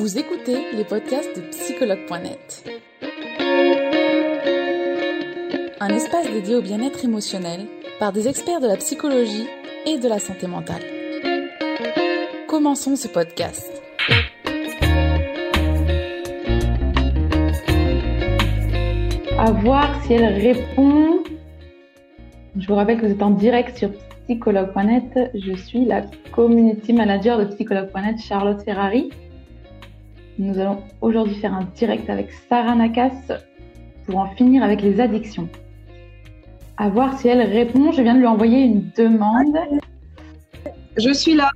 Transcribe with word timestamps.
Vous 0.00 0.18
écoutez 0.18 0.56
les 0.72 0.84
podcasts 0.84 1.36
de 1.36 1.42
psychologue.net. 1.50 2.64
Un 5.78 5.88
espace 5.90 6.26
dédié 6.32 6.54
au 6.56 6.62
bien-être 6.62 7.04
émotionnel 7.04 7.66
par 7.98 8.10
des 8.10 8.26
experts 8.26 8.60
de 8.60 8.66
la 8.66 8.78
psychologie 8.78 9.46
et 9.84 9.98
de 9.98 10.08
la 10.08 10.18
santé 10.18 10.46
mentale. 10.46 10.80
Commençons 12.48 12.96
ce 12.96 13.08
podcast. 13.08 13.70
À 19.38 19.52
voir 19.52 20.02
si 20.04 20.14
elle 20.14 20.32
répond. 20.40 21.24
Je 22.56 22.66
vous 22.66 22.74
rappelle 22.74 22.98
que 23.02 23.04
vous 23.04 23.12
êtes 23.12 23.22
en 23.22 23.32
direct 23.32 23.76
sur 23.76 23.90
psychologue.net. 24.24 25.30
Je 25.34 25.52
suis 25.56 25.84
la 25.84 26.04
community 26.32 26.94
manager 26.94 27.38
de 27.38 27.44
psychologue.net, 27.44 28.18
Charlotte 28.18 28.62
Ferrari. 28.62 29.10
Nous 30.40 30.58
allons 30.58 30.78
aujourd'hui 31.02 31.34
faire 31.34 31.52
un 31.52 31.68
direct 31.76 32.08
avec 32.08 32.30
Sarah 32.48 32.74
Nakas 32.74 33.12
pour 34.06 34.16
en 34.16 34.26
finir 34.36 34.62
avec 34.62 34.80
les 34.80 34.98
addictions. 34.98 35.50
À 36.78 36.88
voir 36.88 37.18
si 37.18 37.28
elle 37.28 37.42
répond. 37.42 37.92
Je 37.92 38.00
viens 38.00 38.14
de 38.14 38.20
lui 38.20 38.26
envoyer 38.26 38.62
une 38.62 38.88
demande. 38.96 39.58
Je 40.96 41.12
suis 41.12 41.34
là. 41.34 41.50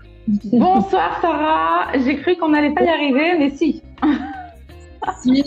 Bonsoir 0.53 1.19
Sarah. 1.23 1.97
J'ai 2.05 2.17
cru 2.17 2.37
qu'on 2.37 2.51
n'allait 2.51 2.75
pas 2.75 2.85
y 2.85 2.89
arriver, 2.89 3.39
mais 3.39 3.49
si. 3.57 3.83
si. 5.23 5.43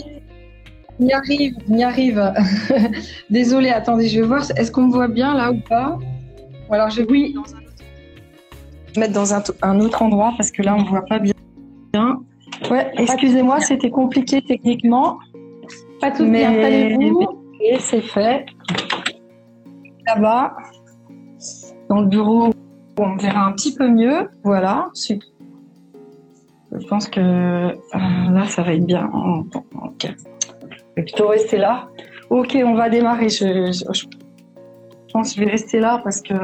On 0.98 1.06
y 1.06 1.12
arrive, 1.12 1.54
on 1.70 1.76
y 1.76 1.84
arrive. 1.84 2.32
Désolée, 3.30 3.70
attendez, 3.70 4.08
je 4.08 4.20
vais 4.20 4.26
voir. 4.26 4.42
Est-ce 4.56 4.72
qu'on 4.72 4.88
me 4.88 4.92
voit 4.92 5.06
bien 5.06 5.32
là 5.34 5.52
ou 5.52 5.60
pas? 5.60 5.96
Ou 6.68 6.74
alors 6.74 6.90
je 6.90 7.02
vais 7.02 7.08
oui. 7.08 7.36
mettre 8.96 9.12
dans 9.12 9.32
un, 9.32 9.44
un, 9.62 9.78
autre 9.78 10.02
endroit 10.02 10.34
parce 10.36 10.50
que 10.50 10.62
là 10.62 10.74
on 10.74 10.82
ne 10.82 10.88
voit 10.88 11.06
pas 11.06 11.20
bien. 11.20 11.34
Ouais, 12.70 12.90
excusez-moi, 12.96 13.60
c'était 13.60 13.90
compliqué 13.90 14.42
techniquement. 14.42 15.18
Pas 16.00 16.10
tout 16.10 16.24
mais 16.24 16.44
installez-vous. 16.44 17.26
C'est 17.80 18.00
fait. 18.00 18.46
Là-bas, 20.06 20.56
dans 21.88 22.00
le 22.00 22.06
bureau, 22.06 22.50
on 22.98 23.16
verra 23.16 23.46
un 23.46 23.52
petit 23.52 23.74
peu 23.74 23.88
mieux. 23.88 24.28
Voilà. 24.44 24.90
Je 26.72 26.86
pense 26.88 27.08
que 27.08 27.20
euh, 27.20 27.72
là, 27.92 28.44
ça 28.46 28.62
va 28.62 28.74
être 28.74 28.86
bien. 28.86 29.10
Ok. 29.82 30.06
Je 30.06 30.94
vais 30.96 31.02
plutôt 31.02 31.28
rester 31.28 31.58
là. 31.58 31.88
Ok, 32.30 32.56
on 32.62 32.74
va 32.74 32.88
démarrer. 32.88 33.28
Je, 33.28 33.72
je, 33.72 33.84
je 33.92 35.12
pense 35.12 35.30
que 35.30 35.40
je 35.40 35.44
vais 35.44 35.50
rester 35.50 35.80
là 35.80 36.00
parce 36.04 36.20
que 36.20 36.34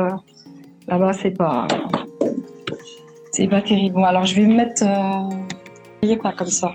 là-bas, 0.89 1.13
c'est 1.13 1.31
pas, 1.33 1.67
c'est 3.33 3.49
pas 3.49 3.61
terrible. 3.63 3.95
Bon, 3.95 4.05
alors 4.05 4.25
je 4.25 4.35
vais 4.37 4.47
me 4.47 4.55
mettre. 4.57 4.83
Euh, 4.83 5.29
quoi, 6.19 6.33
comme 6.33 6.49
ça. 6.49 6.73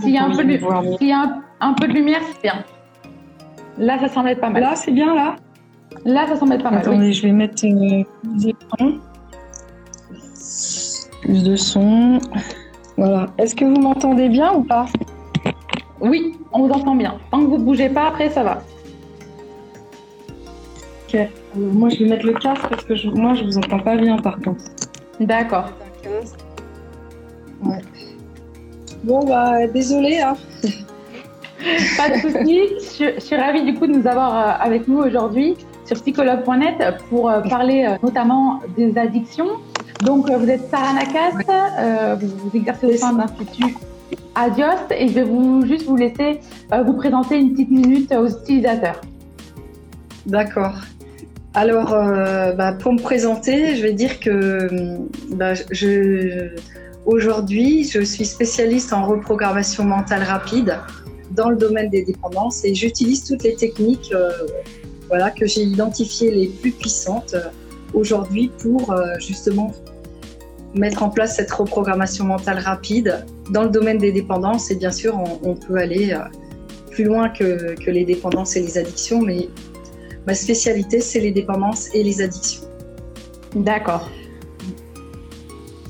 S'il 0.00 0.10
y 0.10 0.18
a, 0.18 0.24
un 0.24 0.30
peu, 0.30 0.44
de, 0.44 1.04
y 1.04 1.12
a 1.12 1.18
un, 1.18 1.42
un 1.60 1.72
peu 1.74 1.86
de 1.86 1.92
lumière, 1.92 2.20
c'est 2.32 2.42
bien. 2.42 2.64
Là, 3.78 3.98
ça 3.98 4.08
semble 4.08 4.30
être 4.30 4.40
pas 4.40 4.48
mal. 4.48 4.62
Là, 4.62 4.74
c'est 4.74 4.90
bien, 4.90 5.14
là 5.14 5.36
Là, 6.04 6.26
ça 6.26 6.36
semble 6.36 6.54
être 6.54 6.62
pas 6.62 6.70
mal. 6.70 6.80
Attendez, 6.80 7.12
je 7.12 7.22
vais 7.22 7.32
mettre 7.32 7.64
euh, 7.66 8.02
plus 8.24 8.54
Plus 11.20 11.42
de 11.44 11.56
son. 11.56 12.18
Voilà. 12.96 13.26
Est-ce 13.38 13.54
que 13.54 13.64
vous 13.64 13.80
m'entendez 13.80 14.28
bien 14.28 14.54
ou 14.54 14.62
pas? 14.62 14.86
Oui, 16.00 16.34
on 16.52 16.66
vous 16.66 16.72
entend 16.72 16.94
bien. 16.94 17.16
Tant 17.30 17.40
que 17.40 17.46
vous 17.46 17.58
ne 17.58 17.64
bougez 17.64 17.88
pas, 17.88 18.08
après, 18.08 18.30
ça 18.30 18.42
va. 18.42 18.62
Ok. 21.08 21.14
Euh, 21.14 21.26
moi, 21.56 21.88
je 21.88 21.98
vais 21.98 22.10
mettre 22.10 22.26
le 22.26 22.34
casque 22.34 22.66
parce 22.68 22.84
que 22.84 22.94
je, 22.94 23.08
moi, 23.08 23.34
je 23.34 23.44
vous 23.44 23.58
entends 23.58 23.80
pas 23.80 23.96
bien, 23.96 24.16
par 24.18 24.38
contre. 24.40 24.64
D'accord. 25.20 25.70
Bon, 29.06 29.24
bah, 29.24 29.68
désolé. 29.68 30.18
Hein. 30.18 30.36
Pas 31.96 32.10
de 32.10 32.16
souci. 32.16 32.60
Je, 32.98 33.20
suis 33.20 33.36
ravie 33.36 33.62
du 33.62 33.74
coup 33.78 33.86
de 33.86 33.92
nous 33.92 34.06
avoir 34.06 34.34
euh, 34.34 34.64
avec 34.64 34.88
nous 34.88 34.98
aujourd'hui 34.98 35.54
sur 35.84 35.96
psychologue.net 36.02 36.96
pour 37.08 37.30
euh, 37.30 37.40
parler 37.42 37.86
euh, 37.88 37.96
notamment 38.02 38.60
des 38.76 38.98
addictions. 38.98 39.46
Donc, 40.02 40.28
vous 40.28 40.50
êtes 40.50 40.68
Sarah 40.70 40.92
Nakas, 40.94 42.16
vous, 42.16 42.26
vous, 42.26 42.50
exercez 42.56 42.86
au 42.86 42.96
sein 42.96 43.12
de 43.12 43.18
l'Institut 43.18 43.76
Adiost 44.34 44.90
et 44.90 45.06
je 45.06 45.12
vais 45.14 45.22
vous, 45.22 45.64
juste 45.64 45.86
vous 45.86 45.96
laisser 45.96 46.40
vous 46.84 46.92
présenter 46.94 47.38
une 47.38 47.52
petite 47.52 47.70
minute 47.70 48.12
aux 48.12 48.28
utilisateurs. 48.28 49.00
D'accord. 50.26 50.74
Alors, 51.54 51.90
bah, 52.58 52.72
pour 52.72 52.92
me 52.92 53.00
présenter, 53.00 53.76
je 53.76 53.82
vais 53.82 53.94
dire 53.94 54.20
que 54.20 54.98
bah, 55.30 55.54
je 55.70 56.50
Aujourd'hui, 57.06 57.84
je 57.84 58.00
suis 58.00 58.24
spécialiste 58.24 58.92
en 58.92 59.06
reprogrammation 59.06 59.84
mentale 59.84 60.24
rapide 60.24 60.80
dans 61.30 61.50
le 61.50 61.56
domaine 61.56 61.88
des 61.88 62.04
dépendances 62.04 62.64
et 62.64 62.74
j'utilise 62.74 63.22
toutes 63.22 63.44
les 63.44 63.54
techniques 63.54 64.12
euh, 64.12 65.28
que 65.38 65.46
j'ai 65.46 65.62
identifiées 65.62 66.32
les 66.32 66.48
plus 66.48 66.72
puissantes 66.72 67.34
euh, 67.34 67.44
aujourd'hui 67.94 68.50
pour 68.58 68.90
euh, 68.90 69.04
justement 69.20 69.70
mettre 70.74 71.04
en 71.04 71.10
place 71.10 71.36
cette 71.36 71.52
reprogrammation 71.52 72.24
mentale 72.24 72.58
rapide 72.58 73.24
dans 73.52 73.62
le 73.62 73.70
domaine 73.70 73.98
des 73.98 74.10
dépendances. 74.10 74.72
Et 74.72 74.74
bien 74.74 74.90
sûr, 74.90 75.16
on, 75.44 75.54
peut 75.54 75.76
aller 75.76 76.12
plus 76.90 77.04
loin 77.04 77.28
que, 77.28 77.76
les 77.88 78.04
dépendances 78.04 78.56
et 78.56 78.60
les 78.60 78.78
addictions, 78.78 79.22
mais 79.22 79.48
ma 80.26 80.34
spécialité, 80.34 81.00
c'est 81.00 81.20
les 81.20 81.30
dépendances 81.30 81.88
et 81.94 82.02
les 82.02 82.20
addictions. 82.20 82.64
D'accord. 83.54 84.10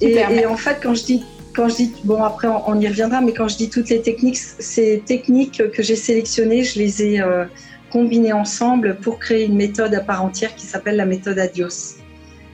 Et, 0.00 0.46
en 0.46 0.56
fait, 0.56 0.78
quand 0.82 0.94
je 0.94 1.04
dis, 1.04 1.24
quand 1.54 1.68
je 1.68 1.76
dis, 1.76 1.94
bon 2.04 2.22
après 2.22 2.48
on, 2.48 2.78
y 2.80 2.86
reviendra, 2.86 3.20
mais 3.20 3.32
quand 3.32 3.48
je 3.48 3.56
dis 3.56 3.70
toutes 3.70 3.88
les 3.88 4.02
techniques, 4.02 4.36
ces 4.36 5.02
techniques 5.04 5.62
que 5.72 5.82
j'ai 5.82 5.96
sélectionnées, 5.96 6.64
je 6.64 6.78
les 6.78 7.02
ai 7.02 7.20
euh, 7.20 7.44
combinées 7.90 8.32
ensemble 8.32 8.96
pour 8.96 9.18
créer 9.18 9.46
une 9.46 9.56
méthode 9.56 9.94
à 9.94 10.00
part 10.00 10.22
entière 10.22 10.54
qui 10.54 10.66
s'appelle 10.66 10.96
la 10.96 11.06
méthode 11.06 11.38
Adios. 11.38 11.96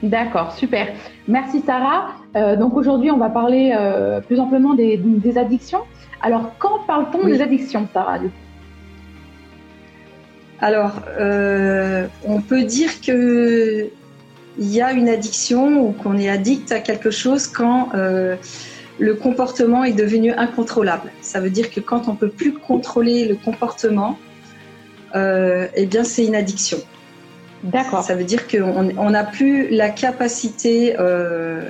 D'accord, 0.01 0.53
super. 0.53 0.87
Merci 1.27 1.61
Sarah. 1.65 2.11
Euh, 2.35 2.55
donc 2.55 2.75
aujourd'hui, 2.75 3.11
on 3.11 3.17
va 3.17 3.29
parler 3.29 3.73
euh, 3.77 4.21
plus 4.21 4.39
amplement 4.39 4.73
des, 4.73 4.97
des, 4.97 5.37
addictions. 5.37 5.81
Alors, 6.21 6.51
quand 6.59 6.79
parle-t-on 6.87 7.25
des 7.25 7.41
addictions, 7.41 7.87
Sarah 7.93 8.19
Alors, 10.59 11.01
on 12.25 12.41
peut 12.41 12.63
dire 12.63 13.01
que 13.01 13.89
il 14.57 14.71
y 14.71 14.81
a 14.81 14.91
une 14.91 15.09
addiction 15.09 15.81
ou 15.81 15.91
qu'on 15.91 16.17
est 16.17 16.29
addict 16.29 16.71
à 16.71 16.79
quelque 16.79 17.11
chose 17.11 17.47
quand 17.47 17.89
euh, 17.95 18.35
le 18.99 19.15
comportement 19.15 19.83
est 19.83 19.93
devenu 19.93 20.31
incontrôlable. 20.31 21.11
Ça 21.21 21.39
veut 21.39 21.49
dire 21.49 21.71
que 21.71 21.79
quand 21.79 22.07
on 22.07 22.15
peut 22.15 22.29
plus 22.29 22.53
contrôler 22.53 23.25
le 23.25 23.35
comportement, 23.35 24.17
euh, 25.15 25.67
eh 25.75 25.85
bien 25.85 26.03
c'est 26.03 26.25
une 26.25 26.35
addiction. 26.35 26.77
D'accord. 27.63 28.03
Ça 28.03 28.15
veut 28.15 28.25
dire 28.25 28.47
qu'on 28.47 29.09
n'a 29.09 29.23
plus 29.23 29.69
la 29.69 29.89
capacité 29.89 30.95
euh, 30.99 31.61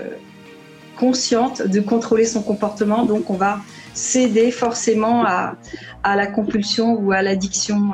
consciente 0.98 1.62
de 1.62 1.80
contrôler 1.80 2.26
son 2.26 2.42
comportement, 2.42 3.06
donc 3.06 3.30
on 3.30 3.36
va 3.36 3.60
céder 3.94 4.50
forcément 4.50 5.24
à, 5.24 5.56
à 6.02 6.16
la 6.16 6.26
compulsion 6.28 6.94
ou 7.00 7.12
à 7.12 7.22
l'addiction 7.22 7.92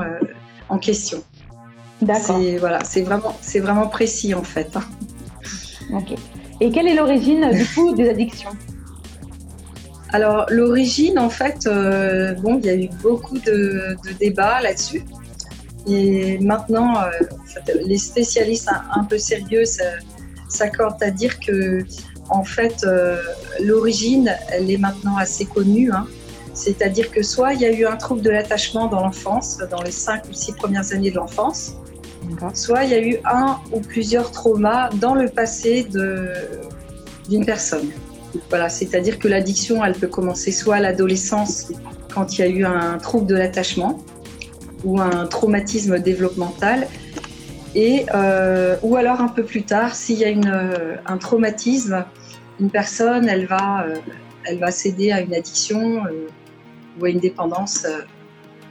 en 0.69 0.77
question. 0.77 1.23
D'accord. 2.01 2.39
Voilà, 2.59 2.83
c'est 2.83 3.01
vraiment, 3.01 3.35
c'est 3.41 3.59
vraiment 3.59 3.87
précis 3.87 4.33
en 4.33 4.43
fait. 4.43 4.71
Ok. 5.91 6.13
Et 6.61 6.69
quelle 6.69 6.87
est 6.87 6.93
l'origine 6.93 7.49
du 7.51 7.65
coup 7.65 7.95
des 7.95 8.09
addictions? 8.09 8.51
Alors 10.11 10.45
l'origine, 10.49 11.19
en 11.19 11.29
fait, 11.29 11.67
euh, 11.67 12.33
bon, 12.33 12.59
il 12.59 12.65
y 12.65 12.69
a 12.69 12.75
eu 12.75 12.89
beaucoup 13.01 13.37
de, 13.37 13.95
débats 14.19 14.61
là-dessus. 14.61 15.03
Et 15.87 16.39
maintenant, 16.39 17.01
euh, 17.01 17.09
les 17.85 17.97
spécialistes 17.97 18.69
un, 18.93 19.03
peu 19.03 19.17
sérieux 19.17 19.63
s'accordent 20.47 21.01
à 21.01 21.11
dire 21.11 21.39
que, 21.39 21.83
en 22.29 22.43
fait, 22.43 22.83
euh, 22.83 23.17
l'origine, 23.63 24.35
elle 24.51 24.69
est 24.69 24.77
maintenant 24.77 25.17
assez 25.17 25.45
connue. 25.45 25.91
Hein. 25.91 26.07
C'est-à-dire 26.53 27.11
que 27.11 27.23
soit 27.23 27.53
il 27.53 27.61
y 27.61 27.65
a 27.65 27.71
eu 27.71 27.85
un 27.85 27.95
trouble 27.95 28.21
de 28.21 28.31
l'attachement 28.31 28.87
dans 28.87 29.01
l'enfance, 29.01 29.59
dans 29.71 29.81
les 29.81 29.91
cinq 29.91 30.23
ou 30.29 30.33
six 30.33 30.53
premières 30.53 30.91
années 30.91 31.11
de 31.11 31.15
l'enfance, 31.15 31.75
Soit 32.53 32.83
il 32.85 32.91
y 32.91 32.93
a 32.93 33.01
eu 33.01 33.17
un 33.25 33.59
ou 33.71 33.79
plusieurs 33.79 34.31
traumas 34.31 34.89
dans 34.95 35.15
le 35.15 35.27
passé 35.27 35.87
d'une 37.29 37.45
personne. 37.45 37.89
Voilà, 38.49 38.69
c'est-à-dire 38.69 39.19
que 39.19 39.27
l'addiction, 39.27 39.83
elle 39.83 39.93
peut 39.95 40.07
commencer 40.07 40.51
soit 40.51 40.75
à 40.75 40.79
l'adolescence, 40.79 41.71
quand 42.13 42.37
il 42.37 42.41
y 42.41 42.43
a 42.43 42.47
eu 42.47 42.65
un 42.65 42.97
trouble 42.97 43.25
de 43.25 43.35
l'attachement 43.35 44.03
ou 44.83 45.01
un 45.01 45.25
traumatisme 45.25 45.99
développemental, 45.99 46.87
et, 47.75 48.05
euh, 48.15 48.77
ou 48.81 48.95
alors 48.95 49.21
un 49.21 49.27
peu 49.27 49.43
plus 49.43 49.63
tard, 49.63 49.95
s'il 49.95 50.17
y 50.17 50.25
a 50.25 50.29
une, 50.29 50.51
un 51.05 51.17
traumatisme, 51.17 52.05
une 52.59 52.69
personne, 52.69 53.27
elle 53.29 53.45
va, 53.45 53.85
euh, 53.85 53.95
elle 54.45 54.71
céder 54.71 55.11
à 55.11 55.21
une 55.21 55.33
addiction 55.33 56.05
euh, 56.05 56.27
ou 56.99 57.05
à 57.05 57.09
une 57.09 57.19
dépendance 57.19 57.85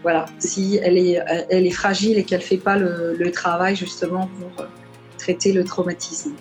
voilà, 0.02 0.26
si 0.38 0.78
elle 0.82 0.96
est, 0.96 1.20
elle 1.50 1.66
est 1.66 1.70
fragile 1.70 2.18
et 2.18 2.24
qu'elle 2.24 2.40
ne 2.40 2.44
fait 2.44 2.56
pas 2.56 2.76
le, 2.76 3.30
travail 3.32 3.76
justement 3.76 4.28
pour 4.38 4.64
euh, 4.64 4.68
traiter 5.18 5.52
le 5.52 5.64
traumatisme. 5.64 6.32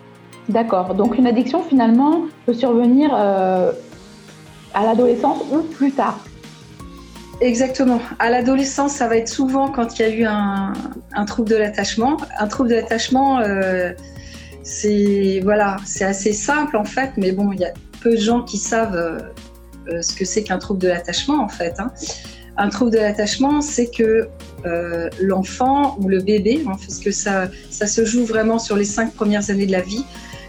D'accord. 0.50 0.96
Donc 0.96 1.18
une 1.18 1.28
addiction 1.28 1.64
finalement 1.64 2.24
peut 2.46 2.54
survenir 2.54 3.12
euh, 3.14 3.72
à 4.74 4.84
l'adolescence 4.84 5.42
ou 5.52 5.62
plus 5.62 5.92
tard 5.92 6.20
Exactement. 7.40 8.00
À 8.18 8.32
l'adolescence, 8.32 8.94
ça 8.94 9.08
va 9.08 9.18
être 9.18 9.28
souvent 9.28 9.70
quand 9.70 10.00
il 10.00 10.02
y 10.02 10.06
a 10.06 10.10
eu 10.10 10.26
un, 10.26 11.26
trouble 11.26 11.50
de 11.50 11.56
l'attachement. 11.56 12.18
Un 12.40 12.48
trouble 12.48 12.70
de 12.70 12.76
l'attachement, 12.76 13.40
euh, 13.40 13.92
c'est 14.64 15.40
voilà, 15.44 15.78
c'est 15.86 16.06
assez 16.06 16.34
simple 16.34 16.78
en 16.78 16.86
fait, 16.86 17.12
mais 17.16 17.32
bon, 17.32 17.52
il 17.52 17.60
y 17.60 17.66
a 17.66 17.74
peu 18.02 18.12
de 18.12 18.22
gens 18.22 18.42
qui 18.42 18.58
savent 18.58 18.96
euh, 19.90 20.02
ce 20.02 20.14
que 20.14 20.26
c'est 20.26 20.44
qu'un 20.44 20.58
trouble 20.58 20.82
de 20.82 20.88
l'attachement 20.88 21.44
en 21.44 21.48
fait. 21.48 21.80
Hein. 21.80 21.92
Un 22.58 22.70
trouble 22.70 22.92
de 22.92 22.98
l'attachement, 22.98 23.62
c'est 23.62 23.90
que 23.90 24.28
l'enfant 25.20 25.98
ou 26.00 26.10
le 26.10 26.22
bébé, 26.22 26.64
hein, 26.68 26.72
parce 26.72 27.00
que 27.00 27.12
ça, 27.12 27.48
ça 27.70 27.88
se 27.88 28.04
joue 28.04 28.26
vraiment 28.26 28.60
sur 28.60 28.76
les 28.76 28.86
cinq 28.86 29.14
premières 29.14 29.50
années 29.50 29.68
de 29.68 29.72
la 29.72 29.82
vie, 29.82 30.04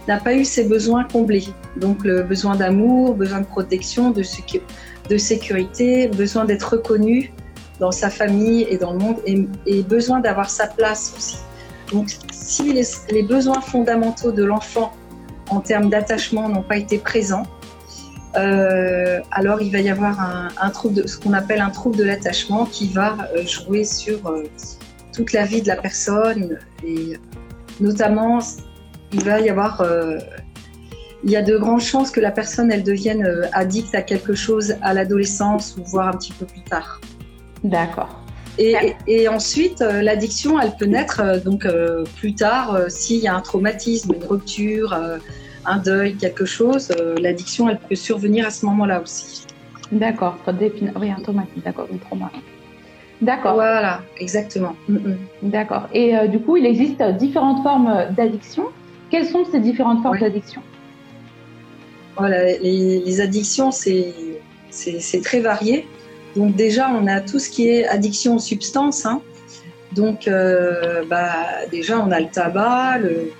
n'a 0.08 0.18
pas 0.18 0.34
eu 0.34 0.44
ses 0.44 0.64
besoins 0.64 1.04
comblés. 1.04 1.46
Donc 1.76 2.02
le 2.04 2.22
besoin 2.22 2.56
d'amour, 2.56 3.14
besoin 3.14 3.40
de 3.40 3.46
protection, 3.46 4.10
de, 4.10 4.22
de 5.08 5.18
sécurité, 5.18 6.08
besoin 6.08 6.46
d'être 6.46 6.72
reconnu 6.72 7.32
dans 7.78 7.92
sa 7.92 8.10
famille 8.10 8.66
et 8.68 8.78
dans 8.78 8.92
le 8.92 8.98
monde 8.98 9.16
et, 9.26 9.82
besoin 9.82 10.20
d'avoir 10.20 10.50
sa 10.50 10.66
place 10.66 11.14
aussi. 11.16 11.36
Donc 11.92 12.08
si 12.32 12.72
les, 12.72 13.22
besoins 13.22 13.60
fondamentaux 13.60 14.32
de 14.32 14.42
l'enfant 14.42 14.92
en 15.50 15.60
termes 15.60 15.88
d'attachement 15.88 16.48
n'ont 16.48 16.62
pas 16.62 16.76
été 16.76 16.98
présents, 16.98 17.44
euh, 18.36 19.20
alors 19.30 19.62
il 19.62 19.72
va 19.72 19.80
y 19.80 19.88
avoir 19.88 20.20
un, 20.20 20.70
trouble 20.70 20.94
de, 21.02 21.06
ce 21.06 21.18
qu'on 21.18 21.32
appelle 21.32 21.60
un 21.60 21.70
trouble 21.70 21.96
de 21.96 22.04
l'attachement 22.04 22.66
qui 22.66 22.88
va 22.88 23.16
euh, 23.34 23.46
jouer 23.46 23.84
sur 23.84 24.26
euh, 24.26 24.44
toute 25.14 25.32
la 25.32 25.44
vie 25.44 25.62
de 25.62 25.68
la 25.68 25.76
personne 25.76 26.58
et 26.84 27.16
notamment 27.80 28.38
il 29.12 29.24
va 29.24 29.40
y 29.40 29.48
avoir 29.48 29.82
il 31.24 31.30
y 31.30 31.36
a 31.36 31.42
de 31.42 31.56
grandes 31.56 31.80
chances 31.80 32.10
que 32.10 32.20
la 32.20 32.30
personne 32.30 32.70
elle 32.70 32.82
devienne 32.82 33.48
addicte 33.52 33.94
à 33.94 34.02
quelque 34.02 34.34
chose 34.34 34.76
à 34.82 34.92
l'adolescence 34.92 35.76
ou 35.78 35.84
voire 35.84 36.08
un 36.08 36.18
petit 36.18 36.32
peu 36.32 36.44
plus 36.44 36.62
tard. 36.62 37.00
D'accord. 37.64 38.24
Et, 38.58 39.28
ensuite, 39.28 39.80
l'addiction, 39.80 40.60
elle 40.60 40.74
peut 40.76 40.84
naître 40.84 41.20
euh, 41.20 41.38
donc 41.38 41.66
plus 42.16 42.34
tard 42.34 42.78
s'il 42.88 43.20
y 43.20 43.28
a 43.28 43.34
un 43.34 43.40
traumatisme, 43.40 44.12
une 44.14 44.24
rupture, 44.24 44.96
un 45.68 45.78
deuil, 45.78 46.16
quelque 46.16 46.44
chose. 46.44 46.92
L'addiction, 47.20 47.68
elle 47.68 47.78
peut 47.78 47.94
survenir 47.94 48.46
à 48.46 48.50
ce 48.50 48.66
moment-là 48.66 49.00
aussi. 49.00 49.46
D'accord. 49.92 50.36
Oui, 50.46 51.10
un 51.10 51.20
traumatisme, 51.22 51.60
d'accord, 51.64 51.88
un 51.92 51.96
trauma. 51.98 52.30
D'accord. 53.20 53.54
Voilà, 53.54 54.02
exactement. 54.18 54.76
Mm, 54.88 54.94
mm. 54.94 55.16
D'accord. 55.42 55.88
Et 55.92 56.14
du 56.28 56.38
coup, 56.40 56.56
il 56.56 56.66
existe 56.66 57.02
différentes 57.18 57.62
formes 57.62 58.06
d'addiction. 58.16 58.64
Quelles 59.10 59.26
sont 59.26 59.44
ces 59.50 59.60
différentes 59.60 60.02
formes 60.02 60.18
d'addiction? 60.18 60.62
Les, 62.20 63.20
addictions, 63.20 63.70
c'est 63.70 65.20
très 65.22 65.40
varié. 65.40 65.86
Donc 66.36 66.54
déjà, 66.56 66.90
on 66.90 67.06
a 67.06 67.20
tout 67.20 67.38
ce 67.38 67.48
qui 67.48 67.68
est 67.68 67.86
addiction 67.86 68.36
aux 68.36 68.40
substances. 68.40 69.06
Hein. 69.06 69.20
Donc 69.92 70.28
euh, 70.28 71.04
bah, 71.08 71.66
déjà, 71.70 71.98
on 71.98 72.10
a 72.10 72.20
le 72.20 72.28
tabac, 72.28 72.98
le, 72.98 73.32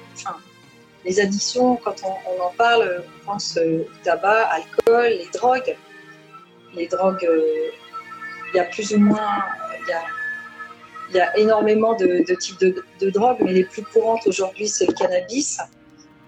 les 1.08 1.20
addictions, 1.20 1.76
quand 1.76 1.96
on, 2.04 2.42
en 2.42 2.52
parle, 2.56 3.02
on 3.22 3.32
pense 3.32 3.56
euh, 3.56 3.84
tabac, 4.04 4.48
alcool, 4.48 5.08
les 5.08 5.28
drogues. 5.32 5.76
Les 6.76 6.86
drogues, 6.86 7.24
euh, 7.24 7.70
il 8.52 8.56
y 8.58 8.60
a 8.60 8.64
plus 8.64 8.92
ou 8.92 8.98
moins, 8.98 9.42
il 11.10 11.16
y 11.16 11.20
a, 11.20 11.38
énormément 11.38 11.94
de, 11.96 12.22
types 12.38 12.60
de, 12.60 12.84
de, 13.00 13.10
drogues, 13.10 13.38
mais 13.40 13.54
les 13.54 13.64
plus 13.64 13.82
courantes 13.82 14.26
aujourd'hui, 14.26 14.68
c'est 14.68 14.86
le 14.86 14.92
cannabis 14.92 15.58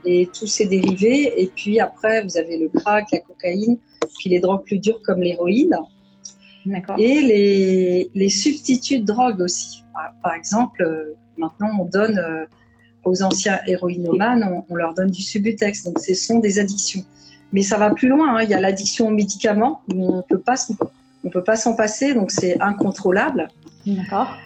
et 0.07 0.29
tous 0.33 0.47
ses 0.47 0.65
dérivés. 0.65 1.43
Et 1.43 1.49
puis 1.49 1.79
après, 1.79 2.23
vous 2.23 2.39
avez 2.39 2.57
le 2.57 2.71
crack, 2.71 3.09
la 3.13 3.21
cocaïne, 3.21 3.79
puis 4.19 4.31
les 4.31 4.41
drogues 4.41 4.65
plus 4.65 4.79
dures 4.79 5.03
comme 5.03 5.21
l'héroïne. 5.21 5.77
Et 6.99 7.21
les, 7.21 8.11
les, 8.15 8.29
substituts 8.29 9.01
de 9.01 9.07
drogue 9.07 9.41
aussi. 9.41 9.83
Par, 10.23 10.35
exemple, 10.35 10.83
euh, 10.83 11.15
maintenant, 11.37 11.71
on 11.81 11.85
donne 11.85 12.19
aux 13.05 13.23
anciens 13.23 13.61
héroïnomanes, 13.67 14.63
on, 14.69 14.75
leur 14.75 14.95
donne 14.95 15.11
du 15.11 15.23
subutex. 15.23 15.85
Donc, 15.85 15.99
ce 15.99 16.15
sont 16.15 16.39
des 16.39 16.59
addictions. 16.59 17.05
Mais 17.53 17.63
ça 17.63 17.79
va 17.79 17.91
plus 17.91 18.09
loin. 18.09 18.37
Hein. 18.37 18.43
Il 18.43 18.51
y 18.51 18.55
a 18.55 18.61
l'addiction 18.61 19.09
aux 19.09 19.13
médicaments. 19.13 19.83
On 19.93 20.17
ne 20.19 20.23
peut 20.23 20.39
pas, 20.39 20.55
on 21.25 21.31
peut 21.31 21.43
pas 21.43 21.57
s'en 21.57 21.75
passer. 21.75 22.15
Donc, 22.15 22.31
c'est 22.31 22.61
incontrôlable. 22.61 23.49
D'accord. 23.87 24.37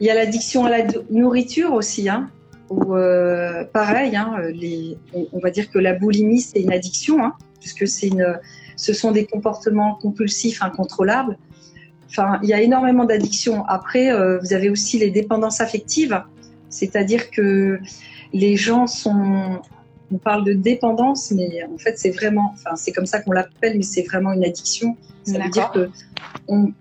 Il 0.00 0.06
y 0.06 0.10
a 0.10 0.14
l'addiction 0.14 0.64
à 0.64 0.70
la 0.70 0.84
nourriture 1.10 1.72
aussi. 1.72 2.08
Hein 2.08 2.30
où, 2.70 2.94
euh, 2.94 3.64
pareil, 3.64 4.16
hein, 4.16 4.36
on, 5.32 5.38
va 5.38 5.50
dire 5.50 5.70
que 5.70 5.78
la 5.78 5.94
boulimie, 5.94 6.40
c'est 6.40 6.60
une 6.60 6.72
addiction, 6.72 7.24
hein, 7.24 7.34
puisque 7.60 7.86
c'est 7.86 8.08
une, 8.08 8.38
ce 8.76 8.92
sont 8.92 9.12
des 9.12 9.26
comportements 9.26 9.94
compulsifs 10.00 10.62
incontrôlables. 10.62 11.38
Enfin, 12.08 12.38
il 12.42 12.48
y 12.48 12.54
a 12.54 12.60
énormément 12.60 13.04
d'addictions. 13.04 13.64
Après, 13.66 14.12
euh, 14.12 14.38
vous 14.38 14.52
avez 14.52 14.70
aussi 14.70 14.98
les 14.98 15.10
dépendances 15.10 15.60
affectives, 15.60 16.22
c'est-à-dire 16.74 17.30
que 17.30 17.78
les 18.32 18.56
gens 18.56 18.86
sont. 18.86 19.60
On 20.12 20.18
parle 20.18 20.44
de 20.44 20.52
dépendance, 20.52 21.30
mais 21.30 21.64
en 21.64 21.78
fait, 21.78 21.98
c'est 21.98 22.10
vraiment. 22.10 22.52
Enfin, 22.54 22.76
c'est 22.76 22.92
comme 22.92 23.06
ça 23.06 23.20
qu'on 23.20 23.32
l'appelle, 23.32 23.76
mais 23.76 23.82
c'est 23.82 24.02
vraiment 24.02 24.32
une 24.32 24.44
addiction. 24.44 24.96
Ça 25.24 25.38
veut 25.38 25.50
dire 25.50 25.70
que 25.70 25.88
on 26.48 26.72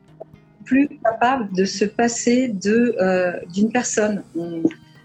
plus 0.66 0.90
capable 1.04 1.54
de 1.54 1.66
se 1.66 1.86
passer 1.86 2.48
de 2.48 2.96
euh, 3.00 3.34
d'une 3.54 3.72
personne. 3.72 4.24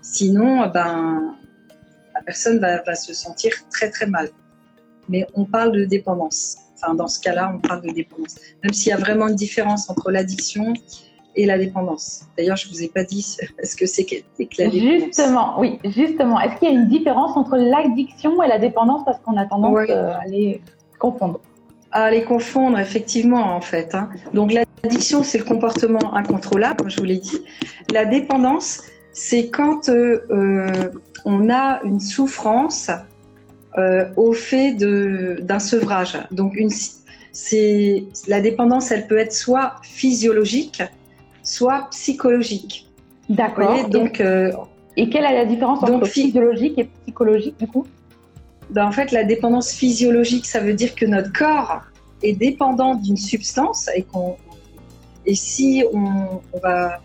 Sinon, 0.02 0.66
ben, 0.68 1.36
la 2.14 2.22
personne 2.22 2.58
va, 2.58 2.94
se 2.94 3.12
sentir 3.12 3.52
très 3.70 3.90
très 3.90 4.06
mal. 4.06 4.30
Mais 5.08 5.26
on 5.34 5.44
parle 5.44 5.72
de 5.72 5.84
dépendance. 5.84 6.58
Enfin, 6.74 6.94
dans 6.94 7.08
ce 7.08 7.20
cas-là, 7.20 7.52
on 7.54 7.58
parle 7.58 7.82
de 7.82 7.90
dépendance. 7.90 8.36
Même 8.62 8.72
s'il 8.72 8.90
y 8.90 8.92
a 8.92 8.96
vraiment 8.96 9.28
une 9.28 9.36
différence 9.36 9.90
entre 9.90 10.10
l'addiction 10.10 10.72
et 11.38 11.46
la 11.46 11.56
dépendance. 11.56 12.24
D'ailleurs, 12.36 12.56
je 12.56 12.68
ne 12.68 12.72
vous 12.72 12.82
ai 12.82 12.88
pas 12.88 13.04
dit 13.04 13.22
ce 13.22 13.76
que 13.76 13.86
c'est 13.86 14.04
que, 14.04 14.16
la 14.58 14.68
dépendance. 14.68 15.04
Justement, 15.04 15.60
oui, 15.60 15.78
justement. 15.84 16.40
Est-ce 16.40 16.58
qu'il 16.58 16.68
y 16.68 16.72
a 16.72 16.74
une 16.74 16.88
différence 16.88 17.36
entre 17.36 17.56
l'addiction 17.56 18.42
et 18.42 18.48
la 18.48 18.58
dépendance 18.58 19.04
Parce 19.04 19.18
qu'on 19.20 19.36
a 19.36 19.46
tendance 19.46 19.88
euh, 19.88 20.12
à 20.20 20.26
les 20.26 20.60
confondre? 20.98 21.40
À 21.92 22.10
les 22.10 22.24
confondre, 22.24 22.78
effectivement, 22.78 23.54
en 23.54 23.60
fait. 23.60 23.94
Hein. 23.94 24.10
Donc, 24.34 24.52
l'addiction, 24.52 25.22
c'est 25.22 25.38
le 25.38 25.44
comportement 25.44 26.14
incontrôlable, 26.14 26.76
comme 26.78 26.90
je 26.90 26.98
vous 26.98 27.04
l'ai 27.04 27.18
dit. 27.18 27.40
La 27.92 28.04
dépendance, 28.04 28.82
c'est 29.12 29.48
quand 29.48 29.88
euh, 29.88 30.26
euh, 30.30 30.90
on 31.24 31.48
a 31.50 31.80
une 31.84 32.00
souffrance 32.00 32.90
au 34.16 34.32
fait 34.32 34.72
d'un 34.72 35.60
sevrage. 35.60 36.18
Donc, 36.32 36.56
une, 36.56 36.68
la 38.26 38.40
dépendance, 38.40 38.90
elle 38.90 39.06
peut 39.06 39.18
être 39.18 39.32
soit 39.32 39.76
physiologique, 39.82 40.82
soit 41.42 41.88
psychologique. 41.90 42.86
D'accord. 43.28 43.88
Donc, 43.88 44.20
et 44.20 45.08
quelle 45.10 45.24
est 45.24 45.34
la 45.34 45.44
différence 45.44 45.82
entre 45.82 46.06
physiologique 46.06 46.78
et 46.78 46.84
psychologique 47.02 47.58
du 47.58 47.66
coup? 47.66 47.86
Ben, 48.70 48.86
En 48.86 48.92
fait, 48.92 49.12
la 49.12 49.24
dépendance 49.24 49.72
physiologique, 49.72 50.44
ça 50.44 50.60
veut 50.60 50.74
dire 50.74 50.94
que 50.94 51.06
notre 51.06 51.32
corps 51.32 51.82
est 52.22 52.32
dépendant 52.32 52.94
d'une 52.94 53.16
substance 53.16 53.88
et, 53.94 54.02
qu'on, 54.02 54.36
et 55.24 55.34
si 55.34 55.84
on, 55.92 56.40
on 56.52 56.58
va 56.58 57.00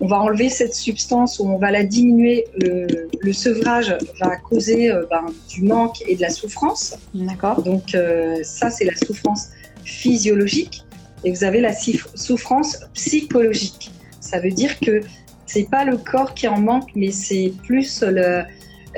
on 0.00 0.06
va 0.06 0.20
enlever 0.20 0.48
cette 0.48 0.74
substance 0.74 1.38
ou 1.38 1.48
on 1.48 1.58
va 1.58 1.70
la 1.70 1.84
diminuer, 1.84 2.46
le, 2.56 3.32
sevrage 3.32 3.96
va 4.20 4.36
causer 4.36 4.90
euh, 4.90 5.04
ben, 5.10 5.26
du 5.48 5.62
manque 5.62 6.02
et 6.06 6.16
de 6.16 6.22
la 6.22 6.30
souffrance. 6.30 6.96
D'accord. 7.14 7.62
Donc 7.62 7.94
euh, 7.94 8.36
ça, 8.42 8.70
c'est 8.70 8.84
la 8.84 8.94
souffrance 8.94 9.48
physiologique. 9.84 10.84
Et 11.24 11.32
vous 11.32 11.44
avez 11.44 11.60
la 11.60 11.72
souffrance 11.72 12.78
psychologique. 12.94 13.92
Ça 14.20 14.40
veut 14.40 14.50
dire 14.50 14.78
que 14.80 15.00
c'est 15.46 15.68
pas 15.70 15.84
le 15.84 15.96
corps 15.96 16.34
qui 16.34 16.46
en 16.46 16.60
manque, 16.60 16.90
mais 16.94 17.10
c'est 17.10 17.52
plus 17.64 18.04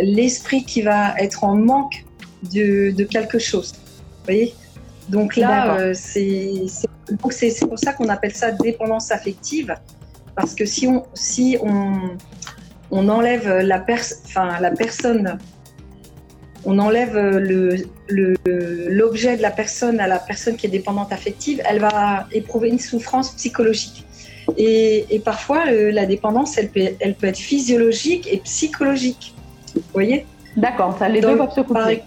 l'esprit 0.01 0.65
qui 0.65 0.83
va 0.83 1.15
être 1.19 1.45
en 1.45 1.57
manque 1.57 2.05
de, 2.53 3.05
quelque 3.05 3.39
chose. 3.39 3.73
Vous 3.75 4.25
voyez? 4.25 4.55
Donc 5.09 5.37
là, 5.37 5.79
euh, 5.79 5.93
c'est 5.95 6.67
pour 7.21 7.79
ça 7.79 7.93
qu'on 7.93 8.09
appelle 8.09 8.35
ça 8.35 8.53
dépendance 8.53 9.11
affective. 9.11 9.75
Parce 10.35 10.55
que 10.55 10.65
si 10.65 10.87
on, 10.87 11.05
si 11.15 11.59
on, 11.61 12.17
on 12.91 13.09
enlève 13.09 13.49
la, 13.59 13.85
enfin, 14.25 14.61
la 14.61 14.71
personne, 14.71 15.39
on 16.65 16.79
enlève 16.79 17.17
l'objet 17.17 17.87
le, 19.33 19.37
de 19.37 19.43
la 19.43 19.51
personne 19.51 20.01
à 20.01 20.07
la 20.07 20.19
personne 20.19 20.57
qui 20.57 20.67
est 20.67 20.71
dépendante 20.71 21.13
affective, 21.13 21.63
elle 21.69 21.81
va 21.81 22.27
éprouver 22.33 22.69
une 22.69 22.79
souffrance 22.79 23.31
psychologique. 23.33 24.05
Et, 24.57 25.07
et 25.11 25.21
parfois, 25.21 25.65
la 25.71 26.07
dépendance, 26.07 26.59
elle 26.59 26.71
peut, 26.71 26.89
elle 26.99 27.15
peut 27.15 27.29
être 27.29 27.39
physiologique 27.39 28.29
et 28.31 28.39
psychologique. 28.39 29.35
Vous 29.75 29.83
voyez? 29.93 30.27
D'accord, 30.57 30.97
ça 30.99 31.09
les 31.09 31.21
deux 31.21 31.37
peuvent 31.37 31.55
se 31.55 31.61
couper. 31.61 32.03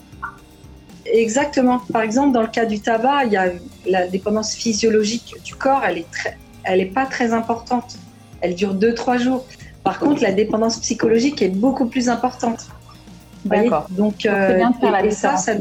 Exactement. 1.05 1.79
Par 1.91 2.01
exemple, 2.01 2.33
dans 2.33 2.41
le 2.41 2.47
cas 2.47 2.65
du 2.65 2.79
tabac, 2.79 3.25
il 3.25 3.33
y 3.33 3.37
a 3.37 3.51
la 3.85 4.07
dépendance 4.07 4.55
physiologique 4.55 5.35
du 5.43 5.55
corps, 5.55 5.81
elle 5.85 5.99
est 5.99 6.11
très, 6.11 6.37
elle 6.63 6.79
n'est 6.79 6.85
pas 6.85 7.05
très 7.05 7.33
importante 7.33 7.97
elle 8.43 8.55
dure 8.55 8.75
2-3 8.75 9.19
jours. 9.19 9.45
Par 9.83 9.99
contre, 9.99 10.21
la 10.21 10.31
dépendance 10.31 10.77
psychologique 10.79 11.41
est 11.41 11.49
beaucoup 11.49 11.87
plus 11.87 12.09
importante. 12.09 12.67
D'accord. 13.45 13.87
Donc, 13.89 14.25
euh, 14.25 14.55
bien 14.55 14.71
de 14.71 14.75
faire 14.77 14.91
la 14.91 15.05
et, 15.05 15.11
ça, 15.11 15.37
ça, 15.37 15.53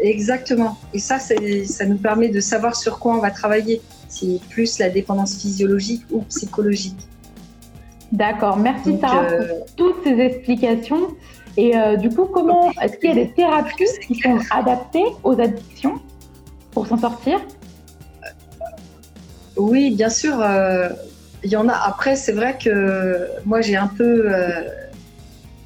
Exactement. 0.00 0.76
Et 0.92 0.98
ça, 0.98 1.18
ça 1.18 1.86
nous 1.86 1.96
permet 1.96 2.28
de 2.28 2.40
savoir 2.40 2.76
sur 2.76 2.98
quoi 2.98 3.16
on 3.16 3.20
va 3.20 3.30
travailler. 3.30 3.80
C'est 4.08 4.40
plus 4.50 4.78
la 4.78 4.90
dépendance 4.90 5.40
physiologique 5.40 6.02
ou 6.10 6.20
psychologique. 6.22 6.98
D'accord. 8.12 8.56
Merci 8.56 8.98
Sarah 9.00 9.24
pour 9.24 9.32
euh, 9.32 9.48
toutes 9.76 10.04
ces 10.04 10.18
explications. 10.20 11.08
Et 11.56 11.76
euh, 11.76 11.96
du 11.96 12.10
coup, 12.10 12.26
comment 12.26 12.70
est-ce 12.82 12.98
qu'il 12.98 13.10
y 13.10 13.12
a 13.12 13.24
des 13.24 13.30
thérapies 13.30 13.84
qui 14.06 14.14
sont 14.16 14.38
adaptées 14.50 15.04
aux 15.22 15.40
addictions 15.40 15.94
pour 16.72 16.86
s'en 16.86 16.98
sortir? 16.98 17.40
Oui, 19.56 19.94
bien 19.94 20.10
sûr. 20.10 20.44
Il 21.44 21.50
y 21.50 21.56
en 21.56 21.68
a. 21.68 21.74
Après, 21.74 22.16
c'est 22.16 22.32
vrai 22.32 22.58
que 22.58 23.28
moi, 23.44 23.60
j'ai 23.60 23.76
un 23.76 23.86
peu 23.86 24.28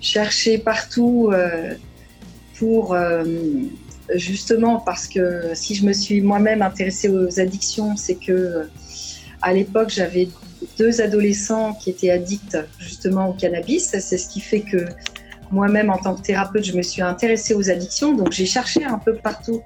cherché 0.01 0.59
partout 0.59 1.31
pour 2.59 2.97
justement 4.15 4.81
parce 4.81 5.07
que 5.07 5.51
si 5.55 5.75
je 5.75 5.85
me 5.85 5.93
suis 5.93 6.21
moi-même 6.21 6.63
intéressée 6.63 7.09
aux 7.09 7.41
addictions, 7.41 7.97
c'est 7.97 8.15
que 8.15 8.69
à 9.43 9.53
l'époque 9.53 9.91
j'avais 9.91 10.29
deux 10.79 11.01
adolescents 11.01 11.75
qui 11.75 11.91
étaient 11.91 12.11
addicts 12.11 12.57
justement 12.79 13.31
au 13.31 13.33
cannabis. 13.33 13.89
C'est 13.91 14.19
ce 14.19 14.29
qui 14.29 14.41
fait 14.41 14.61
que 14.61 14.87
moi-même 15.51 15.91
en 15.91 15.99
tant 15.99 16.15
que 16.15 16.23
thérapeute, 16.23 16.65
je 16.65 16.77
me 16.77 16.83
suis 16.83 17.03
intéressée 17.03 17.55
aux 17.55 17.71
addictions. 17.71 18.15
Donc 18.15 18.33
j'ai 18.33 18.47
cherché 18.47 18.85
un 18.85 18.99
peu 18.99 19.15
partout 19.15 19.63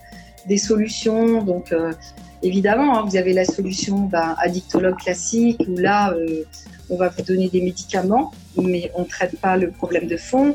des 0.46 0.58
solutions. 0.58 1.42
Donc 1.42 1.72
euh, 1.72 1.92
évidemment, 2.42 2.98
hein, 2.98 3.04
vous 3.08 3.16
avez 3.16 3.32
la 3.32 3.44
solution 3.44 4.00
ben, 4.00 4.34
addictologue 4.38 4.96
classique 4.96 5.60
où 5.68 5.76
là, 5.76 6.12
euh, 6.12 6.44
on 6.90 6.96
va 6.96 7.08
vous 7.08 7.22
donner 7.22 7.48
des 7.48 7.62
médicaments, 7.62 8.32
mais 8.56 8.90
on 8.94 9.02
ne 9.02 9.06
traite 9.06 9.38
pas 9.40 9.56
le 9.56 9.70
problème 9.70 10.06
de 10.06 10.16
fond. 10.16 10.54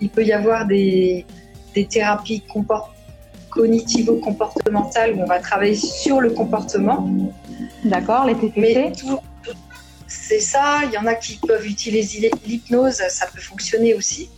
Il 0.00 0.10
peut 0.10 0.24
y 0.24 0.32
avoir 0.32 0.66
des, 0.66 1.24
des 1.74 1.86
thérapies 1.86 2.42
comportementales 2.42 2.94
cognitivo-comportementale 3.50 5.14
où 5.14 5.22
on 5.22 5.26
va 5.26 5.40
travailler 5.40 5.74
sur 5.74 6.20
le 6.20 6.30
comportement. 6.30 7.08
D'accord, 7.84 8.26
les 8.26 8.34
TCC 8.34 8.92
C'est 10.06 10.40
ça, 10.40 10.80
il 10.84 10.92
y 10.92 10.98
en 10.98 11.06
a 11.06 11.14
qui 11.14 11.38
peuvent 11.46 11.66
utiliser 11.66 12.30
l'hypnose, 12.46 13.02
ça 13.08 13.26
peut 13.26 13.40
fonctionner 13.40 13.94
aussi. 13.94 14.30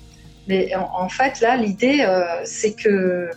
Mais 0.49 0.73
en, 0.75 1.09
fait, 1.09 1.41
là, 1.41 1.57
l'idée, 1.57 2.01
euh, 2.01 2.23
c'est 2.45 2.73
que 2.73 3.31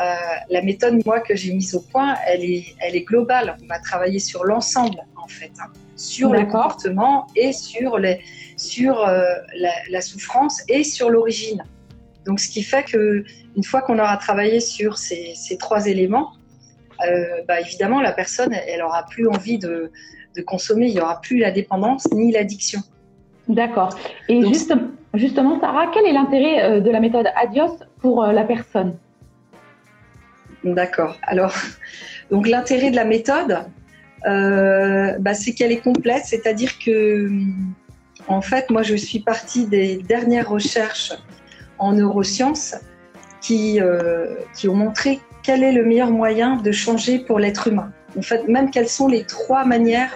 euh, 0.00 0.14
la 0.50 0.62
méthode, 0.62 1.00
moi, 1.06 1.20
que 1.20 1.34
j'ai 1.34 1.52
mise 1.52 1.74
au 1.74 1.80
point, 1.80 2.16
elle 2.26 2.44
est, 2.44 2.74
elle 2.80 2.96
est 2.96 3.04
globale. 3.04 3.56
On 3.62 3.66
va 3.66 3.78
travailler 3.78 4.18
sur 4.18 4.44
l'ensemble, 4.44 4.98
en 5.16 5.26
fait, 5.26 5.52
hein. 5.58 5.70
sur 5.96 6.32
le 6.32 6.44
comportement 6.44 7.26
et 7.34 7.52
sur, 7.52 7.98
les, 7.98 8.20
sur 8.56 9.00
euh, 9.00 9.22
la, 9.58 9.70
la, 9.90 10.00
souffrance 10.00 10.62
et 10.68 10.84
sur 10.84 11.08
l'origine. 11.08 11.64
Donc, 12.26 12.40
ce 12.40 12.50
qui 12.50 12.62
fait 12.62 12.84
que 12.84 13.24
une 13.56 13.64
fois 13.64 13.80
qu'on 13.80 13.98
aura 13.98 14.16
travaillé 14.18 14.60
sur 14.60 14.98
ces, 14.98 15.34
trois 15.58 15.86
éléments, 15.86 16.32
euh, 17.06 17.24
bah, 17.48 17.60
évidemment, 17.60 18.00
la 18.02 18.12
personne, 18.12 18.52
elle 18.52 18.80
n'aura 18.80 19.06
plus 19.06 19.28
envie 19.28 19.58
de, 19.58 19.90
consommer, 20.46 20.88
il 20.88 20.94
n'y 20.94 21.00
aura 21.00 21.22
plus 21.22 21.38
la 21.38 21.50
dépendance 21.50 22.06
ni 22.12 22.32
l'addiction. 22.32 22.80
D'accord. 23.48 23.96
Et 24.28 24.42
justement, 25.14 25.58
Sarah, 25.58 25.90
quel 25.94 26.04
est 26.04 26.12
l'intérêt 26.12 26.82
de 26.82 26.90
la 26.90 27.00
méthode 27.00 27.28
Adios 27.34 27.78
pour 28.00 28.22
la 28.22 28.44
personne? 28.44 28.98
D'accord. 30.74 31.18
Alors, 31.22 31.54
donc 32.30 32.48
l'intérêt 32.48 32.90
de 32.90 32.96
la 32.96 33.04
méthode, 33.04 33.58
bah, 34.24 35.34
c'est 35.34 35.52
qu'elle 35.52 35.72
est 35.72 35.82
complète, 35.82 36.24
c'est-à-dire 36.24 36.78
que, 36.78 37.30
en 38.28 38.40
fait, 38.40 38.70
moi, 38.70 38.82
je 38.82 38.96
suis 38.96 39.20
partie 39.20 39.66
des 39.66 39.96
dernières 39.98 40.48
recherches 40.48 41.12
en 41.78 41.92
neurosciences 41.92 42.74
qui, 43.40 43.80
euh, 43.80 44.34
qui 44.54 44.68
ont 44.68 44.74
montré 44.74 45.20
quel 45.42 45.62
est 45.62 45.72
le 45.72 45.84
meilleur 45.84 46.10
moyen 46.10 46.56
de 46.56 46.72
changer 46.72 47.20
pour 47.20 47.38
l'être 47.38 47.68
humain. 47.68 47.92
En 48.18 48.22
fait, 48.22 48.48
même 48.48 48.70
quelles 48.70 48.88
sont 48.88 49.08
les 49.08 49.24
trois 49.24 49.64
manières 49.64 50.12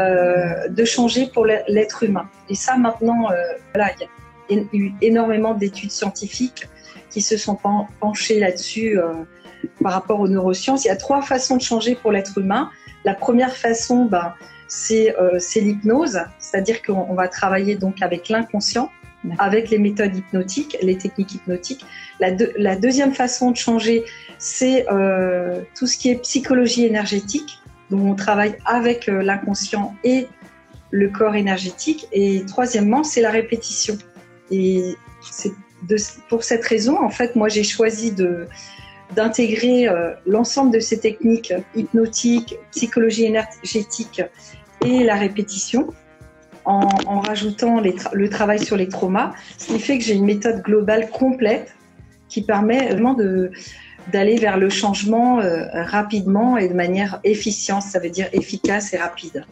euh, 0.00 0.68
de 0.68 0.84
changer 0.84 1.26
pour 1.26 1.44
l'être 1.46 2.02
humain. 2.02 2.28
Et 2.48 2.54
ça, 2.54 2.76
maintenant, 2.76 3.30
euh, 3.30 3.34
voilà, 3.74 3.92
il 4.48 4.56
y 4.56 4.60
a 4.60 4.64
eu 4.72 4.92
énormément 5.02 5.54
d'études 5.54 5.90
scientifiques 5.90 6.66
qui 7.10 7.20
se 7.20 7.36
sont 7.36 7.58
penchées 8.00 8.38
là-dessus 8.38 8.98
par 9.82 9.92
rapport 9.92 10.20
aux 10.20 10.28
neurosciences. 10.28 10.84
Il 10.84 10.88
y 10.88 10.90
a 10.90 10.96
trois 10.96 11.22
façons 11.22 11.56
de 11.56 11.62
changer 11.62 11.94
pour 11.94 12.12
l'être 12.12 12.38
humain. 12.38 12.70
La 13.04 13.14
première 13.14 13.56
façon, 13.56 14.04
ben, 14.04 14.34
c'est 14.66 15.14
l'hypnose, 15.56 16.20
c'est-à-dire 16.38 16.82
qu'on 16.82 17.14
va 17.14 17.28
travailler 17.28 17.76
donc 17.76 18.02
avec 18.02 18.28
l'inconscient 18.28 18.90
avec 19.38 19.70
les 19.70 19.78
méthodes 19.78 20.16
hypnotiques, 20.16 20.76
les 20.82 20.96
techniques 20.96 21.34
hypnotiques. 21.34 21.84
La, 22.20 22.30
la 22.56 22.76
deuxième 22.76 23.14
façon 23.14 23.50
de 23.50 23.56
changer, 23.56 24.04
c'est 24.38 24.86
euh, 24.90 25.60
tout 25.76 25.86
ce 25.86 25.98
qui 25.98 26.10
est 26.10 26.22
psychologie 26.22 26.84
énergétique, 26.84 27.58
donc 27.90 28.04
on 28.04 28.14
travaille 28.14 28.56
avec 28.64 29.08
euh, 29.08 29.22
l'inconscient 29.22 29.94
et 30.04 30.28
le 30.90 31.08
corps 31.08 31.34
énergétique. 31.34 32.06
Et 32.12 32.44
troisièmement, 32.46 33.02
c'est 33.02 33.20
la 33.20 33.30
répétition. 33.30 33.98
Et 34.50 34.94
c'est 35.30 35.52
pour 36.28 36.44
cette 36.44 36.64
raison, 36.64 36.98
en 37.02 37.10
fait, 37.10 37.36
moi 37.36 37.48
j'ai 37.48 37.64
choisi 37.64 38.12
de 38.12 38.46
d'intégrer 39.14 39.88
euh, 39.88 40.12
l'ensemble 40.26 40.72
de 40.72 40.80
ces 40.80 41.00
techniques 41.00 41.52
hypnotiques, 41.74 42.56
psychologie 42.70 43.24
énergétique 43.24 44.22
et 44.84 45.04
la 45.04 45.14
répétition 45.14 45.88
en, 46.64 47.20
rajoutant 47.20 47.80
le 47.80 48.28
travail 48.28 48.58
sur 48.58 48.76
les 48.76 48.88
traumas, 48.88 49.32
ce 49.56 49.68
qui 49.68 49.80
fait 49.80 49.98
que 49.98 50.04
j'ai 50.04 50.14
une 50.14 50.26
méthode 50.26 50.62
globale 50.62 51.08
complète 51.08 51.74
qui 52.28 52.42
permet 52.42 52.90
vraiment 52.90 53.16
d'aller 54.12 54.36
vers 54.36 54.58
le 54.58 54.68
changement 54.68 55.40
euh, 55.40 55.64
rapidement 55.72 56.58
et 56.58 56.68
de 56.68 56.74
manière 56.74 57.20
efficiente, 57.24 57.82
ça 57.82 57.98
veut 57.98 58.10
dire 58.10 58.28
efficace 58.32 58.92
et 58.92 58.98
rapide. 58.98 59.46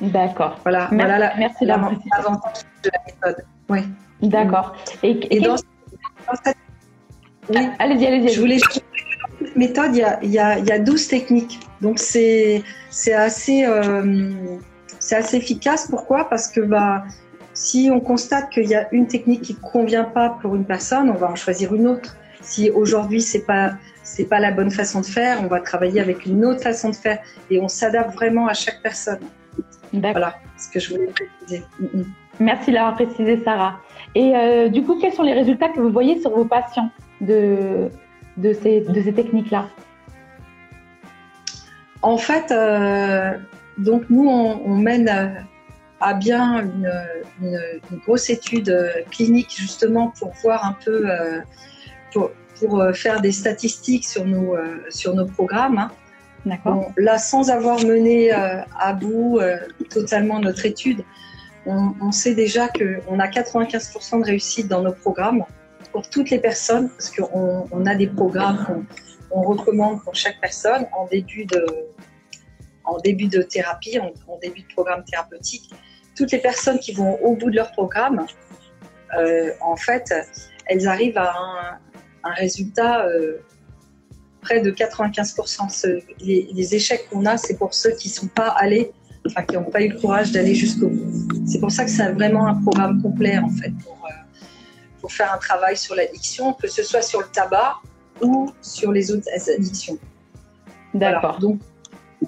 D'accord. 0.00 0.58
Voilà, 0.64 0.88
merci, 0.90 1.64
voilà 1.64 1.90
de 2.82 2.90
la 2.92 3.00
méthode. 3.06 3.44
Oui. 3.68 3.80
D'accord. 4.22 4.74
Et, 5.02 5.40
dans, 5.40 5.56
cette... 5.56 6.56
oui. 7.54 7.68
Allez-y, 7.78 8.06
allez-y. 8.06 8.28
Je 8.28 8.40
voulais 8.40 8.58
méthode, 9.56 9.94
il 9.94 9.98
y 9.98 10.02
a, 10.02 10.18
y 10.24 10.38
a, 10.38 10.58
il 10.58 10.66
y 10.66 10.72
a 10.72 10.78
12 10.78 11.08
techniques. 11.08 11.60
Donc 11.80 11.98
c'est 11.98 12.62
assez. 13.12 13.64
Euh, 13.64 14.30
assez 15.10 15.36
efficace. 15.36 15.88
Pourquoi? 15.88 16.28
Parce 16.28 16.48
que 16.48 16.60
bah, 16.60 17.04
si 17.54 17.90
on 17.92 18.00
constate 18.00 18.50
qu'il 18.50 18.68
y 18.68 18.74
a 18.74 18.88
une 18.92 19.06
technique 19.06 19.42
qui 19.42 19.54
ne 19.54 19.58
convient 19.58 20.04
pas 20.04 20.38
pour 20.40 20.54
une 20.54 20.64
personne, 20.64 21.10
on 21.10 21.14
va 21.14 21.30
en 21.30 21.34
choisir 21.34 21.74
une 21.74 21.86
autre. 21.86 22.16
Si 22.40 22.70
aujourd'hui 22.70 23.20
c'est 23.20 23.46
pas 23.46 23.72
c'est 24.02 24.24
pas 24.24 24.40
la 24.40 24.50
bonne 24.50 24.70
façon 24.70 25.00
de 25.00 25.06
faire, 25.06 25.38
on 25.42 25.46
va 25.46 25.60
travailler 25.60 26.00
avec 26.00 26.26
une 26.26 26.44
autre 26.44 26.62
façon 26.62 26.90
de 26.90 26.96
faire 26.96 27.18
et 27.50 27.60
on 27.60 27.68
s'adapte 27.68 28.14
vraiment 28.14 28.46
à 28.46 28.54
chaque 28.54 28.82
personne. 28.82 29.20
Voilà 29.92 30.34
ce 30.56 30.68
que 30.70 30.80
je 30.80 30.94
voulais 30.94 31.08
préciser. 31.08 31.62
Merci 32.40 32.72
d'avoir 32.72 32.94
précisé, 32.94 33.40
Sarah. 33.44 33.78
Et 34.14 34.34
euh, 34.34 34.68
du 34.68 34.82
coup, 34.82 34.98
quels 35.00 35.12
sont 35.12 35.22
les 35.22 35.34
résultats 35.34 35.68
que 35.68 35.80
vous 35.80 35.90
voyez 35.90 36.20
sur 36.20 36.30
vos 36.30 36.44
patients? 36.44 36.90
De, 37.22 37.88
de 38.36 38.52
ces, 38.52 38.80
de 38.80 39.02
ces 39.02 39.12
techniques-là 39.12 39.68
En 42.02 42.18
fait, 42.18 42.50
euh, 42.50 43.32
donc 43.78 44.04
nous, 44.10 44.28
on, 44.28 44.76
mène 44.76 45.08
à, 46.00 46.14
bien 46.14 46.62
une, 46.62 46.90
grosse 48.04 48.28
étude 48.30 48.76
clinique 49.10 49.54
justement 49.56 50.12
pour 50.18 50.32
voir 50.42 50.64
un 50.64 50.76
peu, 50.84 51.08
euh, 51.08 51.40
pour, 52.12 52.80
euh, 52.80 52.92
faire 52.92 53.20
des 53.20 53.32
statistiques 53.32 54.04
sur 54.04 54.24
nos, 54.24 54.56
sur 54.90 55.14
nos 55.14 55.26
programmes. 55.26 55.78
Hein. 55.78 55.90
D'accord. 56.44 56.90
là, 56.96 57.18
sans 57.18 57.50
avoir 57.50 57.84
mené 57.84 58.32
à 58.32 58.92
bout 58.94 59.38
totalement 59.90 60.40
notre 60.40 60.66
étude, 60.66 61.04
on, 61.66 62.10
sait 62.10 62.34
déjà 62.34 62.66
qu'on 62.66 63.20
a 63.20 63.28
95% 63.28 64.18
de 64.18 64.24
réussite 64.24 64.66
dans 64.66 64.82
nos 64.82 64.92
programmes 64.92 65.44
pour 65.92 66.08
toutes 66.08 66.30
les 66.30 66.38
personnes, 66.38 66.88
parce 66.88 67.10
qu'on 67.10 67.68
on 67.70 67.86
a 67.86 67.94
des 67.94 68.08
programmes 68.08 68.86
qu'on 69.30 69.42
recommande 69.42 70.02
pour 70.02 70.14
chaque 70.14 70.40
personne 70.40 70.86
en 70.92 71.06
début 71.06 71.44
de, 71.44 71.64
en 72.84 72.98
début 72.98 73.28
de 73.28 73.42
thérapie, 73.42 73.98
en, 73.98 74.38
début 74.40 74.62
de 74.62 74.72
programme 74.74 75.04
thérapeutique, 75.04 75.70
toutes 76.16 76.32
les 76.32 76.38
personnes 76.38 76.78
qui 76.78 76.92
vont 76.92 77.16
au 77.22 77.36
bout 77.36 77.50
de 77.50 77.56
leur 77.56 77.72
programme, 77.72 78.26
euh, 79.18 79.50
en 79.60 79.76
fait, 79.76 80.12
elles 80.66 80.88
arrivent 80.88 81.18
à 81.18 81.34
un, 82.24 82.32
résultat 82.34 83.04
euh, 83.06 83.38
près 84.40 84.60
de 84.60 84.70
95%. 84.70 86.02
les, 86.20 86.74
échecs 86.74 87.08
qu'on 87.10 87.26
a, 87.26 87.36
c'est 87.36 87.56
pour 87.56 87.74
ceux 87.74 87.92
qui 87.92 88.08
ne 88.08 88.14
sont 88.14 88.26
pas 88.28 88.48
allés, 88.48 88.92
qui 89.48 89.54
n'ont 89.54 89.64
pas 89.64 89.82
eu 89.82 89.88
le 89.88 90.00
courage 90.00 90.32
d'aller 90.32 90.54
jusqu'au 90.54 90.88
bout. 90.88 91.12
C'est 91.46 91.60
pour 91.60 91.70
ça 91.70 91.84
que 91.84 91.90
c'est 91.90 92.10
vraiment 92.12 92.46
un 92.46 92.60
programme 92.62 93.02
complet, 93.02 93.38
en 93.38 93.50
fait, 93.50 93.72
pour 95.02 95.12
faire 95.12 95.34
un 95.34 95.38
travail 95.38 95.76
sur 95.76 95.94
l'addiction, 95.94 96.54
que 96.54 96.68
ce 96.68 96.82
soit 96.82 97.02
sur 97.02 97.20
le 97.20 97.26
tabac 97.26 97.74
ou 98.22 98.50
sur 98.62 98.92
les 98.92 99.10
autres 99.10 99.28
addictions. 99.52 99.98
D'accord. 100.94 101.38
Donc, 101.40 101.60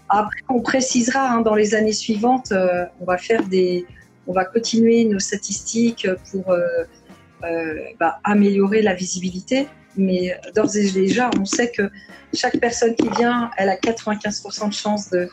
après, 0.08 0.40
on 0.48 0.60
précisera 0.60 1.30
hein, 1.30 1.40
dans 1.40 1.54
les 1.54 1.74
années 1.74 1.92
suivantes, 1.92 2.50
euh, 2.50 2.84
on 3.00 3.04
va 3.04 3.16
faire 3.16 3.44
des, 3.44 3.86
on 4.26 4.32
va 4.32 4.44
continuer 4.44 5.04
nos 5.04 5.20
statistiques 5.20 6.08
pour 6.30 6.50
euh, 6.50 6.66
euh, 7.44 7.74
bah, 8.00 8.18
améliorer 8.24 8.82
la 8.82 8.94
visibilité. 8.94 9.68
mais 9.96 10.36
d'ores 10.56 10.76
et 10.76 10.90
déjà, 10.90 11.30
on 11.40 11.44
sait 11.44 11.70
que 11.70 11.88
chaque 12.32 12.58
personne 12.58 12.96
qui 12.96 13.08
vient, 13.10 13.52
elle 13.56 13.68
a 13.68 13.76
95% 13.76 14.68
de 14.68 14.74
chance 14.74 15.10
de, 15.10 15.28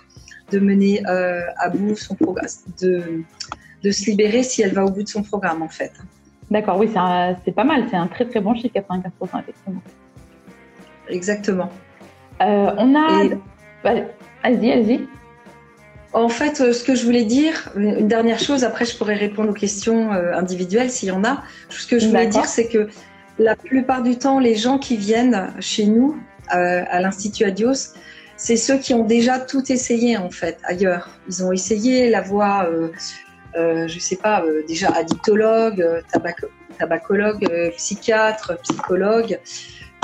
de 0.52 0.60
mener 0.60 1.04
à 1.06 1.70
bout 1.70 1.96
son 1.96 2.14
programme, 2.14 2.46
de, 2.80 3.24
de 3.82 3.92
se 3.92 4.06
libérer 4.06 4.44
si 4.44 4.62
elle 4.62 4.74
va 4.74 4.86
au 4.86 4.92
bout 4.92 5.02
de 5.02 5.08
son 5.08 5.24
programme, 5.24 5.64
en 5.64 5.70
fait. 5.70 5.94
D'accord, 6.52 6.78
oui, 6.78 6.90
c'est 7.46 7.56
pas 7.56 7.64
mal, 7.64 7.86
c'est 7.90 7.96
un 7.96 8.08
très 8.08 8.26
très 8.26 8.42
bon 8.42 8.54
chiffre, 8.54 8.76
95%, 8.76 9.40
effectivement. 9.40 9.82
Exactement. 11.10 11.70
Euh, 12.42 12.72
on 12.78 12.94
a. 12.96 13.26
Bah, 13.84 13.92
allez-y, 14.44 14.72
allez-y. 14.72 15.08
En 16.14 16.28
fait, 16.28 16.60
euh, 16.60 16.74
ce 16.74 16.84
que 16.84 16.94
je 16.94 17.06
voulais 17.06 17.24
dire, 17.24 17.72
une 17.76 18.08
dernière 18.08 18.38
chose, 18.38 18.66
après 18.66 18.86
je 18.86 18.98
pourrais 18.98 19.16
répondre 19.16 19.50
aux 19.50 19.54
questions 19.54 20.12
euh, 20.12 20.34
individuelles 20.34 20.92
s'il 20.92 21.08
y 21.08 21.12
en 21.12 21.24
a. 21.24 21.42
Ce 21.70 21.88
que 21.88 21.98
je 22.00 22.08
voulais 22.08 22.28
dire, 22.28 22.46
c'est 22.46 22.68
que 22.68 22.90
la 23.40 23.56
plupart 23.56 24.04
du 24.04 24.18
temps, 24.18 24.38
les 24.38 24.56
gens 24.56 24.78
qui 24.78 24.98
viennent 24.98 25.54
chez 25.60 25.86
nous, 25.86 26.18
à 26.50 27.00
l'Institut 27.00 27.46
Adios, 27.46 27.94
c'est 28.42 28.58
ceux 28.58 28.78
qui 28.78 28.96
ont 28.96 29.06
déjà 29.06 29.40
tout 29.40 29.72
essayé 29.72 30.18
en 30.18 30.32
fait 30.32 30.58
ailleurs. 30.64 31.12
Ils 31.30 31.46
ont 31.46 31.52
essayé 31.52 32.10
la 32.10 32.22
voie, 32.22 32.68
euh, 32.68 32.90
je 33.56 34.00
sais 34.00 34.18
pas, 34.18 34.44
déjà 34.68 34.90
addictologue, 34.90 36.04
tabacologue, 36.78 37.72
psychiatre, 37.76 38.58
psychologue. 38.64 39.40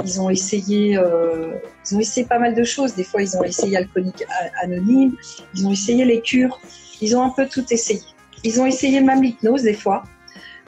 Ils 0.04 0.22
ont 0.22 0.30
essayé, 0.30 0.98
euh, 0.98 1.56
ils 1.90 1.98
ont 1.98 2.00
essayé 2.00 2.26
pas 2.26 2.40
mal 2.40 2.54
de 2.54 2.64
choses. 2.64 2.96
Des 2.96 3.04
fois, 3.04 3.22
ils 3.22 3.36
ont 3.36 3.44
essayé 3.44 3.78
alcoolique 3.78 4.26
anonyme. 4.62 5.16
Ils 5.56 5.68
ont 5.68 5.72
essayé 5.72 6.06
les 6.06 6.22
cures. 6.22 6.60
Ils 7.02 7.16
ont 7.16 7.24
un 7.24 7.30
peu 7.30 7.48
tout 7.48 7.66
essayé. 7.72 8.02
Ils 8.44 8.62
ont 8.62 8.66
essayé 8.66 9.02
même 9.02 9.24
l'hypnose 9.24 9.64
des 9.64 9.74
fois. 9.74 10.04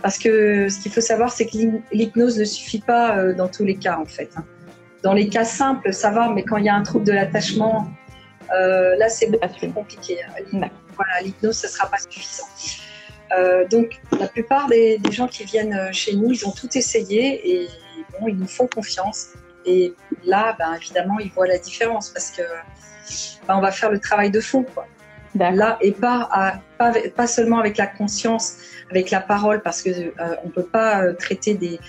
Parce 0.01 0.17
que 0.17 0.69
ce 0.69 0.79
qu'il 0.79 0.91
faut 0.91 1.01
savoir, 1.01 1.31
c'est 1.31 1.45
que 1.45 1.57
l'hypnose 1.91 2.39
ne 2.39 2.45
suffit 2.45 2.79
pas 2.79 3.17
euh, 3.17 3.33
dans 3.33 3.47
tous 3.47 3.65
les 3.65 3.75
cas, 3.75 3.97
en 3.97 4.05
fait. 4.05 4.29
Hein. 4.37 4.45
Dans 5.03 5.13
les 5.13 5.27
cas 5.29 5.43
simples, 5.43 5.93
ça 5.93 6.09
va, 6.09 6.29
mais 6.29 6.43
quand 6.43 6.57
il 6.57 6.65
y 6.65 6.69
a 6.69 6.75
un 6.75 6.83
trouble 6.83 7.05
de 7.05 7.11
l'attachement, 7.11 7.87
euh, 8.55 8.95
là, 8.95 9.09
c'est 9.09 9.29
beaucoup 9.29 9.47
plus 9.57 9.69
compliqué. 9.69 10.17
Voilà, 10.99 11.21
l'hypnose, 11.21 11.57
ce 11.57 11.67
ne 11.67 11.71
sera 11.71 11.87
pas 11.89 11.97
suffisant. 11.97 12.47
Euh, 13.31 13.65
donc, 13.67 14.01
la 14.19 14.27
plupart 14.27 14.67
des, 14.67 14.97
des, 14.97 15.11
gens 15.11 15.27
qui 15.27 15.45
viennent 15.45 15.93
chez 15.93 16.15
nous, 16.15 16.31
ils 16.31 16.45
ont 16.45 16.51
tout 16.51 16.69
essayé 16.77 17.49
et 17.49 17.69
ils 18.27 18.37
nous 18.37 18.47
font 18.47 18.67
confiance. 18.67 19.29
Et 19.65 19.93
là, 20.25 20.55
ben, 20.59 20.73
évidemment, 20.75 21.19
ils 21.19 21.31
voient 21.31 21.47
la 21.47 21.57
différence 21.57 22.09
parce 22.09 22.31
que 22.31 22.41
ben, 23.47 23.57
on 23.57 23.61
va 23.61 23.71
faire 23.71 23.91
le 23.91 23.99
travail 23.99 24.29
de 24.29 24.41
fond. 24.41 24.63
Quoi. 24.63 24.87
Là, 25.35 25.77
et 25.81 25.91
pas, 25.91 26.61
pas, 26.77 26.91
pas, 27.15 27.27
seulement 27.27 27.59
avec 27.59 27.77
la 27.77 27.85
conscience, 27.85 28.57
avec 28.89 29.11
la 29.11 29.19
parole, 29.21 29.61
parce 29.61 29.81
que 29.83 29.89
euh, 29.89 30.35
on 30.43 30.49
peut 30.49 30.65
pas 30.65 31.03
euh, 31.03 31.13
traiter 31.13 31.53
des, 31.53 31.79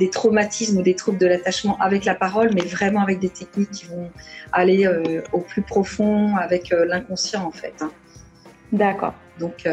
des, 0.00 0.10
traumatismes 0.10 0.78
ou 0.78 0.82
des 0.82 0.94
troubles 0.94 1.18
de 1.18 1.26
l'attachement 1.26 1.78
avec 1.80 2.04
la 2.04 2.16
parole, 2.16 2.50
mais 2.54 2.62
vraiment 2.62 3.02
avec 3.02 3.20
des 3.20 3.28
techniques 3.28 3.70
qui 3.70 3.86
vont 3.86 4.10
aller 4.52 4.86
euh, 4.86 5.22
au 5.32 5.40
plus 5.40 5.62
profond, 5.62 6.36
avec 6.36 6.70
l'inconscient 6.70 7.44
en 7.44 7.52
fait. 7.52 7.74
Hein. 7.80 7.92
D'accord. 8.72 9.14
Donc 9.38 9.68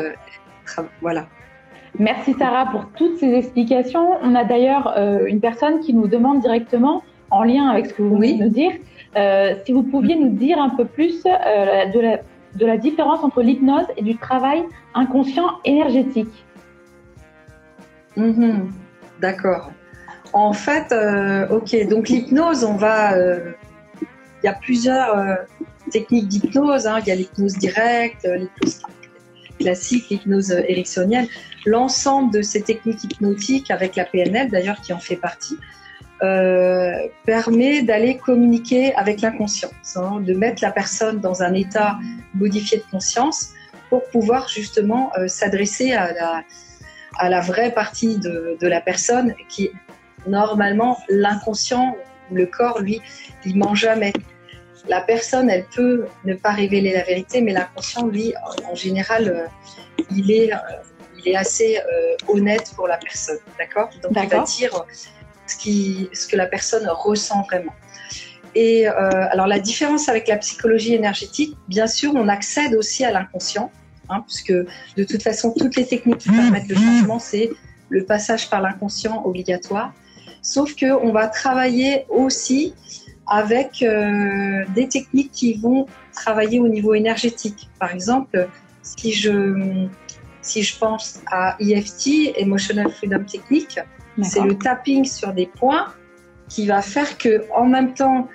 voilà. 1.02 1.26
Merci 2.00 2.34
Sarah 2.38 2.66
pour 2.72 2.88
toutes 2.98 3.18
ces 3.18 3.34
explications. 3.34 4.18
On 4.22 4.36
a 4.36 4.44
d'ailleurs 4.44 4.94
euh, 4.98 5.26
une 5.28 5.40
personne 5.40 5.80
qui 5.80 5.94
nous 5.94 6.08
demande 6.08 6.42
directement, 6.42 7.04
en 7.32 7.44
lien 7.44 7.70
avec 7.70 7.88
ce 7.88 7.94
que 7.94 8.02
vous 8.02 8.16
venez 8.16 8.38
de 8.38 8.44
nous 8.44 8.50
dire, 8.50 8.72
euh, 9.16 9.56
si 9.66 9.72
vous 9.72 9.84
pouviez 9.84 10.16
nous 10.16 10.30
dire 10.30 10.60
un 10.60 10.70
peu 10.70 10.86
plus 10.86 11.24
euh, 11.26 11.86
de, 11.92 12.00
la, 12.00 12.18
de, 12.56 12.66
la, 12.66 12.78
différence 12.78 13.24
entre 13.24 13.42
l'hypnose 13.42 13.86
et 13.96 14.02
du 14.02 14.18
travail 14.18 14.64
inconscient 14.94 15.50
énergétique. 15.64 16.46
Mhm. 18.18 18.72
D'accord. 19.22 19.72
En 20.34 20.52
fait, 20.52 20.94
ok, 21.50 21.88
donc 21.88 22.10
l'hypnose, 22.10 22.66
on 22.66 22.76
va. 22.76 23.14
Il 24.46 24.50
y 24.50 24.52
a 24.52 24.54
plusieurs 24.54 25.38
techniques 25.90 26.28
d'hypnose. 26.28 26.86
Hein. 26.86 27.00
Il 27.02 27.08
y 27.08 27.12
a 27.12 27.16
l'hypnose 27.16 27.58
directe, 27.58 28.24
l'hypnose 28.24 28.82
classique, 29.58 30.10
l'hypnose 30.12 30.52
ericksonienne 30.52 31.28
l'ensemble 31.66 32.32
de 32.32 32.42
ces 32.42 32.62
techniques 32.62 33.04
hypnotiques, 33.04 33.72
avec 33.72 33.96
la 33.96 34.06
PNL 34.06 34.50
d'ailleurs 34.50 34.80
qui 34.82 34.94
en 34.94 35.00
fait 35.00 35.16
partie, 35.16 35.58
euh, 36.24 36.94
permet 37.26 37.82
d'aller 37.82 38.18
communiquer 38.18 38.96
avec 38.96 39.22
l'inconscient, 39.22 39.72
hein, 39.96 40.22
de 40.22 40.34
mettre 40.34 40.64
la 40.64 40.72
personne 40.72 41.20
dans 41.20 41.44
un 41.44 41.54
état 41.54 41.98
modifié 42.34 42.78
de 42.78 42.84
conscience 42.90 43.50
pour 43.90 44.04
pouvoir 44.10 44.48
justement 44.48 45.12
euh, 45.18 45.28
s'adresser 45.28 45.94
à 45.94 46.14
la, 47.30 47.42
vraie 47.42 47.74
partie 47.74 48.18
de, 48.18 48.58
la 48.62 48.80
personne 48.80 49.34
qui, 49.50 49.72
normalement, 50.26 50.98
l'inconscient, 51.10 51.98
le 52.32 52.46
corps, 52.46 52.80
lui, 52.80 53.02
il 53.46 53.58
ment 53.58 53.76
jamais. 53.76 54.14
La 54.88 55.02
personne, 55.02 55.50
elle 55.50 55.66
peut 55.66 56.06
ne 56.26 56.36
pas 56.36 56.52
révéler 56.52 56.94
la 56.94 57.04
vérité, 57.04 57.42
mais 57.42 57.54
l'inconscient, 57.54 58.06
lui, 58.08 58.34
en, 58.70 58.76
général, 58.76 59.30
euh, 59.30 60.04
il 60.12 60.32
est 60.32 60.52
est 61.28 61.36
assez 61.36 61.78
euh, 61.78 62.16
honnête 62.28 62.72
pour 62.76 62.88
la 62.88 62.98
personne, 62.98 63.38
d'accord? 63.58 63.90
Donc 64.02 64.12
il 64.16 64.30
va 64.30 64.44
dire 64.44 64.86
ce, 65.48 65.58
qui, 65.58 66.10
ce 66.14 66.28
que 66.28 66.36
la 66.36 66.46
personne 66.46 66.88
ressent 66.88 67.42
vraiment. 67.44 67.74
Et 68.54 68.88
euh, 68.88 68.92
alors 69.32 69.48
la 69.48 69.60
différence 69.60 70.08
avec 70.08 70.28
la 70.28 70.38
psychologie 70.38 70.94
énergétique, 70.94 71.58
bien 71.68 71.88
sûr, 71.88 72.14
on 72.16 72.28
accède 72.28 72.74
aussi 72.76 73.04
à 73.04 73.12
l'inconscient, 73.12 73.72
hein, 74.10 74.24
puisque 74.26 74.54
de 74.54 75.04
toute 75.04 75.22
façon, 75.22 75.54
toutes 75.58 75.76
les 75.76 75.86
techniques 75.86 76.20
qui 76.20 76.30
permettent 76.30 76.70
le 76.70 76.76
changement, 76.76 77.20
c'est 77.20 77.50
le 77.90 78.06
passage 78.06 78.50
par 78.50 78.62
l'inconscient 78.62 79.24
obligatoire. 79.26 79.94
Sauf 80.42 80.76
que 80.76 80.86
on 80.86 81.12
va 81.12 81.28
travailler 81.28 82.06
aussi 82.08 82.74
avec 83.28 83.82
euh, 83.82 84.64
des 84.76 84.88
techniques 84.88 85.32
qui 85.32 85.56
vont 85.56 85.88
travailler 86.14 86.60
au 86.60 86.68
niveau 86.68 86.94
énergétique. 86.94 87.70
Par 87.80 87.92
exemple, 87.94 88.48
si 88.82 89.14
je 89.14 89.88
si 90.42 90.62
je 90.62 90.78
pense 90.78 91.22
à 91.32 91.56
EFT, 91.60 92.38
Emotional 92.38 92.92
Freedom 92.92 93.24
Technique, 93.24 93.80
c'est 94.22 94.42
le 94.42 94.56
tapping 94.56 95.04
sur 95.04 95.34
des 95.34 95.48
points 95.48 95.88
qui 96.48 96.68
va 96.68 96.82
faire 96.82 97.18
que 97.18 97.44
en 97.54 97.66
même 97.66 97.94
temps, 97.96 98.30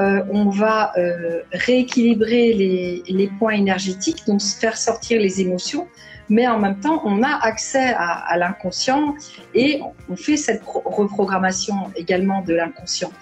euh, 0.00 0.24
on 0.30 0.48
va 0.48 0.92
euh, 0.96 1.42
rééquilibrer 1.52 2.54
les, 2.54 3.02
les, 3.06 3.28
points 3.38 3.52
énergétiques, 3.52 4.26
donc 4.26 4.40
faire 4.40 4.78
sortir 4.78 5.20
les 5.20 5.42
émotions, 5.42 5.86
mais 6.30 6.48
en 6.48 6.58
même 6.58 6.80
temps, 6.80 7.02
on 7.04 7.22
a 7.22 7.36
accès 7.42 7.92
à, 7.92 8.12
à 8.12 8.38
l'inconscient 8.38 9.14
et 9.54 9.82
on 10.08 10.16
fait 10.16 10.38
cette 10.38 10.62
reprogrammation 10.64 11.74
également 11.94 12.40
de 12.40 12.54
l'inconscient, 12.54 13.12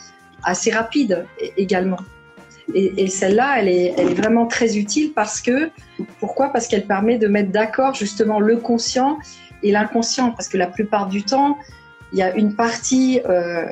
assez 0.44 0.70
rapide 0.70 1.26
également. 1.56 1.98
Et, 2.74 3.08
celle-là, 3.08 3.56
elle 3.58 3.68
est, 3.68 4.14
vraiment 4.14 4.46
très 4.46 4.78
utile 4.78 5.12
parce 5.12 5.40
que, 5.40 5.70
pourquoi? 6.20 6.52
Parce 6.52 6.68
qu'elle 6.68 6.86
permet 6.86 7.18
de 7.18 7.26
mettre 7.26 7.50
d'accord 7.50 7.94
justement 7.94 8.38
le 8.38 8.56
conscient 8.56 9.18
et 9.62 9.72
l'inconscient. 9.72 10.30
Parce 10.30 10.48
que 10.48 10.56
la 10.56 10.66
plupart 10.66 11.08
du 11.08 11.22
temps, 11.22 11.58
il 12.12 12.18
y 12.18 12.22
a 12.22 12.34
une 12.34 12.54
partie, 12.54 13.20
euh, 13.28 13.66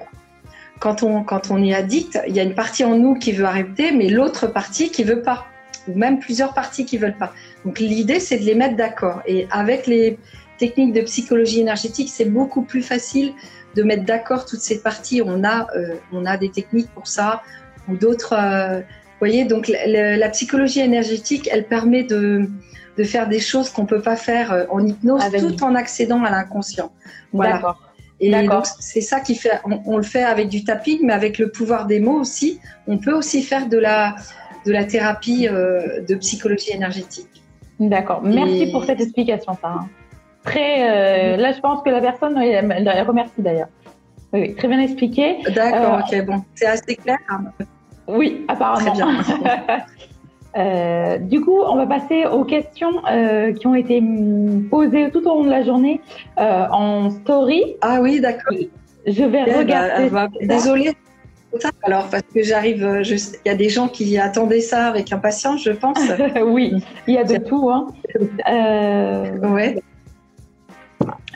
quand, 0.80 1.02
on, 1.02 1.22
quand 1.22 1.50
on 1.50 1.62
est 1.62 1.74
addict, 1.74 2.20
il 2.26 2.34
y 2.34 2.40
a 2.40 2.42
une 2.42 2.54
partie 2.54 2.84
en 2.84 2.96
nous 2.96 3.14
qui 3.14 3.32
veut 3.32 3.44
arrêter, 3.44 3.92
mais 3.92 4.08
l'autre 4.08 4.46
partie 4.46 4.90
qui 4.90 5.04
veut 5.04 5.22
pas. 5.22 5.46
Ou 5.86 5.96
même 5.96 6.18
plusieurs 6.18 6.52
parties 6.52 6.84
qui 6.84 6.98
veulent 6.98 7.16
pas. 7.16 7.32
Donc 7.64 7.78
l'idée, 7.78 8.20
c'est 8.20 8.38
de 8.38 8.44
les 8.44 8.54
mettre 8.54 8.76
d'accord. 8.76 9.22
Et 9.26 9.46
avec 9.50 9.86
les 9.86 10.18
techniques 10.58 10.92
de 10.92 11.02
psychologie 11.02 11.60
énergétique, 11.60 12.10
c'est 12.12 12.26
beaucoup 12.26 12.62
plus 12.62 12.82
facile 12.82 13.32
de 13.78 13.84
mettre 13.84 14.04
d'accord 14.04 14.44
toutes 14.44 14.60
ces 14.60 14.82
parties. 14.82 15.22
On 15.24 15.44
a, 15.44 15.68
euh, 15.76 15.94
on 16.12 16.26
a 16.26 16.36
des 16.36 16.50
techniques 16.50 16.90
pour 16.90 17.06
ça 17.06 17.42
ou 17.88 17.96
d'autres. 17.96 18.34
Euh, 18.36 18.80
vous 18.80 19.26
voyez, 19.26 19.44
donc 19.44 19.68
la, 19.68 20.28
psychologie 20.30 20.80
énergétique, 20.80 21.48
elle 21.52 21.66
permet 21.66 22.02
de, 22.02 22.48
de 22.96 23.04
faire 23.04 23.28
des 23.28 23.40
choses 23.40 23.70
qu'on 23.70 23.86
peut 23.86 24.02
pas 24.02 24.16
faire 24.16 24.52
euh, 24.52 24.64
en 24.70 24.84
hypnose 24.84 25.22
tout 25.38 25.62
en 25.64 25.74
accédant 25.74 26.22
à 26.24 26.30
l'inconscient. 26.30 26.92
Voilà. 27.32 27.76
Et 28.20 28.32
donc 28.32 28.66
c'est 28.80 29.00
ça 29.00 29.20
qui 29.20 29.36
fait, 29.36 29.60
on, 29.64 29.96
le 29.96 30.02
fait 30.02 30.24
avec 30.24 30.48
du 30.48 30.64
tapping, 30.64 30.98
mais 31.04 31.12
avec 31.12 31.38
le 31.38 31.50
pouvoir 31.52 31.86
des 31.86 32.00
mots 32.00 32.18
aussi. 32.18 32.60
On 32.88 32.98
peut 32.98 33.14
aussi 33.14 33.42
faire 33.42 33.68
de 33.68 33.78
la 33.78 34.16
de 34.66 34.72
la 34.72 34.84
thérapie 34.84 35.46
euh, 35.46 36.02
de 36.02 36.14
psychologie 36.16 36.72
énergétique. 36.72 37.28
D'accord. 37.78 38.22
Merci 38.24 38.72
pour 38.72 38.84
cette 38.84 39.00
explication, 39.00 39.56
Sarah. 39.60 39.86
Très. 40.44 41.36
là, 41.36 41.52
je 41.52 41.60
pense 41.60 41.82
que 41.82 41.90
la 41.90 42.00
personne, 42.00 42.36
elle, 42.38 43.06
remercie 43.06 43.32
d'ailleurs. 43.38 43.68
Oui, 44.32 44.54
très 44.54 44.68
bien 44.68 44.80
expliqué. 44.80 45.38
D'accord. 45.54 46.00
ok. 46.00 46.26
Bon, 46.26 46.42
c'est 46.54 46.66
assez 46.66 46.96
clair. 46.96 47.18
Hein. 47.28 47.44
Oui, 48.06 48.44
apparemment. 48.48 48.94
Euh, 50.56 51.18
du 51.18 51.40
coup, 51.40 51.60
on 51.60 51.76
va 51.76 51.86
passer 51.86 52.24
aux 52.24 52.44
questions 52.44 53.04
euh, 53.06 53.52
qui 53.52 53.66
ont 53.66 53.74
été 53.74 54.02
posées 54.70 55.10
tout 55.10 55.20
au 55.20 55.36
long 55.36 55.44
de 55.44 55.50
la 55.50 55.62
journée 55.62 56.00
euh, 56.38 56.66
en 56.72 57.10
story. 57.10 57.76
Ah 57.80 58.00
oui, 58.00 58.20
d'accord. 58.20 58.56
Je 59.06 59.24
vais 59.24 59.44
eh 59.46 59.50
ben, 59.50 59.58
regarder. 59.58 60.10
Désolée. 60.40 60.96
Alors, 61.82 62.08
parce 62.08 62.24
que 62.34 62.42
j'arrive, 62.42 63.02
il 63.04 63.48
y 63.48 63.50
a 63.50 63.54
des 63.54 63.68
gens 63.68 63.88
qui 63.88 64.18
attendaient 64.18 64.60
ça 64.60 64.86
avec 64.86 65.12
impatience, 65.12 65.62
je 65.62 65.70
pense. 65.70 65.98
oui, 66.46 66.72
il 67.06 67.14
y 67.14 67.18
a 67.18 67.24
de 67.24 67.36
tout. 67.36 67.70
Hein. 67.70 67.88
ouais. 69.42 69.80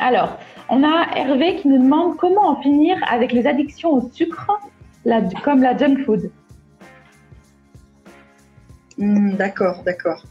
Alors, 0.03 0.37
on 0.69 0.83
a 0.83 1.07
Hervé 1.15 1.61
qui 1.61 1.69
nous 1.69 1.79
demande 1.79 2.17
comment 2.17 2.49
en 2.49 2.61
finir 2.61 2.97
avec 3.09 3.31
les 3.31 3.47
addictions 3.47 3.91
au 3.93 4.11
sucre, 4.13 4.51
comme 5.45 5.63
la 5.63 5.77
junk 5.77 6.05
food. 6.05 6.29
Hmm, 8.99 9.35
d'accord, 9.35 9.85
d'accord. 9.85 10.25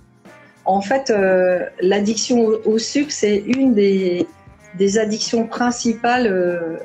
En 0.65 0.81
fait, 0.81 1.10
euh, 1.10 1.65
l'addiction 1.79 2.49
au, 2.65 2.77
sucre, 2.79 3.13
c'est 3.13 3.38
une 3.38 3.73
des, 3.73 4.27
addictions 4.99 5.47
principales 5.47 6.27
euh, 6.27 6.77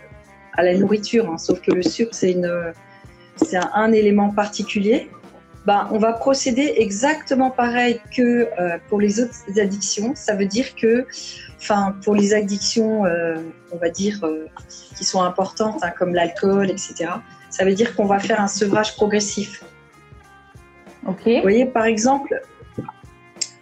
à 0.53 0.63
la 0.63 0.77
nourriture. 0.77 1.29
Hein. 1.29 1.39
sauf 1.39 1.61
que 1.61 1.73
le 1.73 1.83
sucre, 1.83 2.15
c'est 2.15 2.37
un, 3.75 3.93
élément 3.93 4.31
particulier. 4.31 5.11
Ben, 5.67 5.89
on 5.91 5.99
va 5.99 6.13
procéder 6.13 6.75
exactement 6.77 7.51
pareil 7.51 8.01
que 8.17 8.23
euh, 8.23 8.79
pour 8.89 9.01
les 9.01 9.21
autres 9.21 9.35
addictions. 9.59 10.15
Ça 10.15 10.35
veut 10.37 10.47
dire 10.47 10.75
que, 10.77 11.07
enfin, 11.59 11.97
pour 12.05 12.15
les 12.15 12.35
addictions, 12.35 13.03
on 13.73 13.77
va 13.77 13.91
dire, 13.91 14.21
qui 14.97 15.05
sont 15.05 15.23
importantes, 15.23 15.83
hein, 15.83 15.93
comme 15.99 16.15
l'alcool, 16.15 16.71
etc., 16.71 17.11
ça 17.51 17.65
veut 17.65 17.75
dire 17.75 17.97
qu'on 17.97 18.07
va 18.07 18.21
faire 18.21 18.41
un 18.41 18.49
sevrage 18.49 18.95
progressif. 18.95 19.65
Ok. 21.07 21.23
Vous 21.27 21.43
voyez, 21.43 21.67
par 21.67 21.85
exemple, 21.85 22.41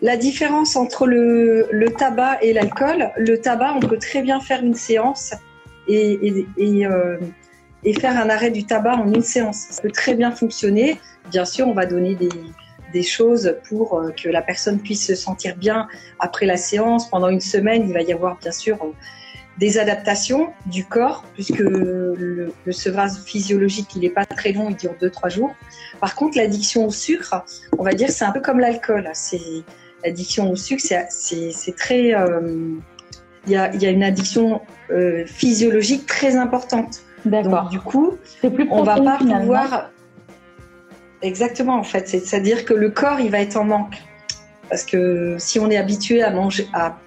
la 0.05 0.17
différence 0.17 0.77
entre 0.77 1.07
le, 1.07 1.87
tabac 1.97 2.39
et 2.43 2.53
l'alcool, 2.53 3.11
le 3.17 3.41
tabac, 3.41 3.75
on 3.75 3.81
peut 3.81 3.99
très 3.99 4.23
bien 4.23 4.41
faire 4.41 4.63
une 4.63 4.75
séance 4.75 5.35
et, 5.89 6.19
euh, 6.23 6.45
et, 6.57 6.87
faire 7.93 8.19
un 8.19 8.31
arrêt 8.31 8.51
du 8.51 8.65
tabac 8.65 8.97
en 8.97 9.13
une 9.13 9.23
séance. 9.23 9.67
Ça 9.71 9.83
peut 9.83 9.91
très 9.91 10.15
bien 10.15 10.33
fonctionner. 10.33 10.99
Bien 11.31 11.45
sûr, 11.45 11.69
on 11.69 11.75
va 11.75 11.87
donner 11.87 12.15
des, 12.15 13.03
choses 13.03 13.57
pour 13.69 13.99
euh, 13.99 14.13
que 14.13 14.29
la 14.29 14.41
personne 14.41 14.79
puisse 14.79 15.05
se 15.05 15.17
sentir 15.17 15.57
bien 15.57 15.89
après 16.21 16.47
la 16.47 16.57
séance. 16.57 17.11
Pendant 17.11 17.29
une 17.29 17.41
semaine, 17.41 17.89
il 17.89 17.93
va 17.93 18.03
y 18.03 18.13
avoir 18.13 18.39
bien 18.39 18.53
sûr 18.53 18.79
des 19.59 19.79
adaptations 19.79 20.53
du 20.67 20.85
corps, 20.85 21.25
puisque 21.35 21.59
le, 21.59 22.53
sevrage 22.71 23.13
physiologique, 23.25 23.95
il 23.95 24.03
n'est 24.03 24.11
pas 24.11 24.27
très 24.27 24.53
long, 24.53 24.69
il 24.71 24.77
dure 24.77 24.95
2-3 25.01 25.31
jours. 25.31 25.55
Par 26.01 26.15
contre, 26.15 26.37
l'addiction 26.39 26.87
au 26.87 26.91
sucre, 26.91 27.45
on 27.79 27.85
va 27.85 27.93
dire, 27.93 28.11
c'est 28.11 28.25
un 28.25 28.33
peu 28.33 28.41
comme 28.41 28.61
l'alcool. 28.61 29.11
L'addiction 30.05 30.51
au 30.51 30.57
sucre, 30.57 30.83
c'est 31.09 31.77
très. 31.77 32.15
Euh, 32.15 32.77
il 33.47 33.53
y, 33.53 33.57
a, 33.57 33.91
une 33.91 34.03
addiction 34.03 34.63
euh, 34.91 35.27
physiologique 35.27 36.07
très 36.07 36.37
importante. 36.37 37.04
D'accord. 37.25 37.69
Du 37.69 37.81
coup, 37.81 38.15
plus 38.41 38.69
on 38.71 38.83
va 38.83 39.01
pas 39.01 39.19
pouvoir. 39.19 39.91
Exactement, 41.23 41.77
en 41.77 41.83
fait. 41.83 42.07
C'est-à-dire 42.09 42.65
que 42.65 42.75
le 42.75 42.91
corps, 42.91 43.21
il 43.21 43.31
va 43.31 43.41
être 43.41 43.57
en 43.57 43.65
manque. 43.65 43.97
Parce 44.69 44.85
que 44.85 45.37
si 45.39 45.59
on 45.59 45.71
est 45.71 45.77
habitué 45.77 46.23
à 46.23 46.31
manger, 46.31 46.67
à, 46.73 46.99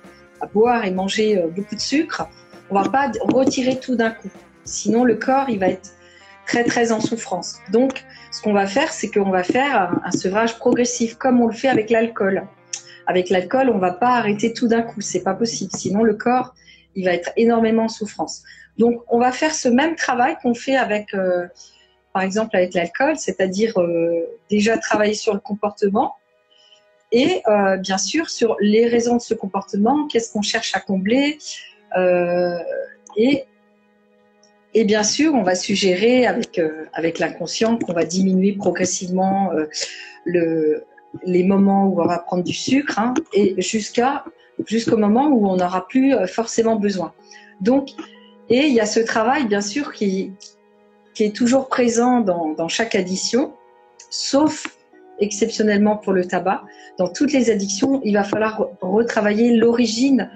à 0.42 0.46
boire 0.48 0.86
et 0.86 0.92
manger 0.92 1.38
euh, 1.38 1.48
beaucoup 1.48 1.76
de 1.76 1.80
sucre, 1.80 2.28
on 2.70 2.82
va 2.82 2.90
pas 2.90 3.12
retirer 3.22 3.80
tout 3.80 3.96
d'un 3.96 4.12
coup. 4.12 4.30
Sinon, 4.64 5.04
le 5.04 5.16
corps, 5.16 5.50
il 5.50 5.60
va 5.60 5.70
être 5.70 5.92
très, 6.46 6.64
très 6.64 6.92
en 6.92 7.00
souffrance. 7.00 7.58
Donc, 7.72 8.06
ce 8.32 8.42
qu'on 8.42 8.54
va 8.54 8.66
faire, 8.66 8.92
c'est 8.92 9.10
qu'on 9.10 9.30
va 9.30 9.44
faire 9.44 9.82
un, 9.82 10.02
un 10.04 10.12
sevrage 10.12 10.58
progressif, 10.58 11.16
comme 11.16 11.42
on 11.42 11.48
le 11.48 11.54
fait 11.54 11.68
avec 11.68 11.90
l'alcool. 11.90 12.48
Avec 13.06 13.30
l'alcool, 13.30 13.70
on 13.70 13.78
va 13.78 13.92
pas 13.92 14.18
arrêter 14.18 14.52
tout 14.54 14.68
d'un 14.68 14.82
coup, 14.82 15.02
c'est 15.02 15.24
pas 15.24 15.34
possible. 15.34 15.72
Sinon, 15.76 16.04
le 16.04 16.16
corps, 16.16 16.56
il 16.98 17.06
va 17.06 17.14
être 17.14 17.32
énormément 17.38 17.84
en 17.84 17.90
souffrance. 17.90 18.44
Donc, 18.78 19.02
on 19.08 19.20
va 19.20 19.32
faire 19.32 19.54
ce 19.54 19.70
même 19.70 19.96
travail 19.96 20.36
qu'on 20.42 20.56
fait 20.56 20.76
avec, 20.76 21.14
euh, 21.14 21.48
par 22.12 22.24
exemple, 22.24 22.58
avec 22.58 22.74
l'alcool, 22.74 23.18
c'est-à-dire 23.18 23.78
euh, 23.78 24.26
déjà 24.50 24.78
travailler 24.78 25.14
sur 25.14 25.34
le 25.34 25.40
comportement 25.40 26.16
et 27.14 27.42
euh, 27.48 27.78
bien 27.78 27.98
sûr 27.98 28.30
sur 28.30 28.58
les 28.60 28.88
raisons 28.88 29.16
de 29.16 29.22
ce 29.22 29.34
comportement, 29.34 30.08
qu'est-ce 30.08 30.34
qu'on 30.34 30.42
cherche 30.42 30.76
à 30.76 30.82
combler 30.82 31.38
et 34.74 34.84
bien 34.84 35.02
sûr, 35.02 35.34
on 35.34 35.42
va 35.42 35.56
suggérer 35.56 36.28
avec, 36.28 36.60
l'inconscient 37.20 37.80
qu'on 37.80 37.94
va 37.94 38.04
diminuer 38.04 38.52
progressivement 38.52 39.50
le, 40.26 40.84
les 41.24 41.44
moments 41.44 41.88
où 41.88 42.00
on 42.00 42.06
va 42.06 42.20
prendre 42.20 42.44
du 42.44 42.54
sucre 42.54 43.00
hein, 43.00 43.16
et 43.34 43.60
jusqu'à 43.60 44.26
jusqu'au 44.66 44.98
moment 44.98 45.28
où 45.28 45.48
on 45.48 45.58
n'aura 45.58 45.88
plus 45.88 46.14
euh, 46.14 46.28
forcément 46.28 46.76
besoin. 46.76 47.14
Donc, 47.62 47.90
et 48.50 48.68
il 48.68 48.74
y 48.74 48.80
a 48.80 48.86
ce 48.86 49.00
travail 49.00 49.46
bien 49.46 49.62
sûr 49.62 49.94
qui, 49.94 50.32
est 51.20 51.36
toujours 51.36 51.68
présent 51.68 52.20
dans, 52.20 52.68
chaque 52.68 52.94
addition, 52.94 53.54
sauf 54.12 54.68
exceptionnellement 55.20 55.98
pour 55.98 56.14
le 56.14 56.26
tabac. 56.26 56.64
Dans 57.00 57.08
toutes 57.08 57.34
les 57.34 57.50
addictions, 57.50 58.02
il 58.04 58.14
va 58.14 58.24
falloir 58.24 58.68
retravailler 58.82 59.56
l'origine 59.56 60.30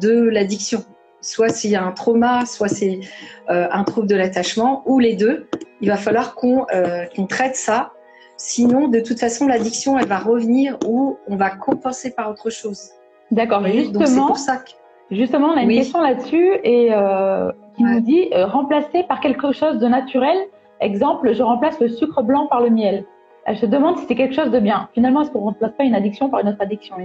de 0.00 0.20
l'addiction. 0.20 0.84
Soit 1.22 1.48
s'il 1.48 1.70
y 1.70 1.76
a 1.76 1.82
un 1.82 1.92
trauma, 1.92 2.44
soit 2.44 2.68
c'est 2.68 3.00
euh, 3.48 3.68
un 3.70 3.84
trouble 3.84 4.06
de 4.06 4.16
l'attachement, 4.16 4.82
ou 4.84 4.98
les 4.98 5.16
deux. 5.16 5.48
Il 5.80 5.88
va 5.88 5.96
falloir 5.96 6.36
euh, 6.44 7.06
qu'on 7.16 7.26
traite 7.26 7.56
ça 7.56 7.92
Sinon, 8.38 8.86
de 8.86 9.00
toute 9.00 9.18
façon, 9.18 9.48
l'addiction, 9.48 9.98
elle 9.98 10.06
va 10.06 10.20
revenir 10.20 10.78
ou 10.86 11.18
on 11.26 11.34
va 11.34 11.50
compenser 11.50 12.12
par 12.12 12.30
autre 12.30 12.50
chose. 12.50 12.90
D'accord, 13.30 13.60
mais 13.60 13.72
justement, 13.72 14.26
pour 14.26 14.38
ça 14.38 14.62
justement, 15.10 15.48
on 15.48 15.56
a 15.56 15.62
une 15.62 15.68
question 15.74 16.02
là-dessus 16.02 16.58
et 16.64 16.88
euh, 16.92 17.50
qui 17.76 17.84
nous 17.84 18.00
dit 18.00 18.28
euh, 18.34 18.46
remplacer 18.46 19.02
par 19.04 19.20
quelque 19.20 19.52
chose 19.52 19.78
de 19.78 19.86
naturel. 19.86 20.36
Exemple, 20.80 21.32
je 21.32 21.42
remplace 21.42 21.80
le 21.80 21.88
sucre 21.88 22.22
blanc 22.22 22.46
par 22.46 22.60
le 22.60 22.70
miel. 22.70 23.04
Elle 23.46 23.56
se 23.56 23.66
demande 23.66 23.98
si 23.98 24.06
c'est 24.06 24.14
quelque 24.14 24.34
chose 24.34 24.50
de 24.50 24.60
bien. 24.60 24.88
Finalement, 24.94 25.22
est-ce 25.22 25.30
qu'on 25.30 25.40
remplace 25.40 25.72
pas 25.76 25.84
une 25.84 25.94
addiction 25.94 26.28
par 26.28 26.40
une 26.40 26.48
autre 26.48 26.60
addiction 26.60 26.96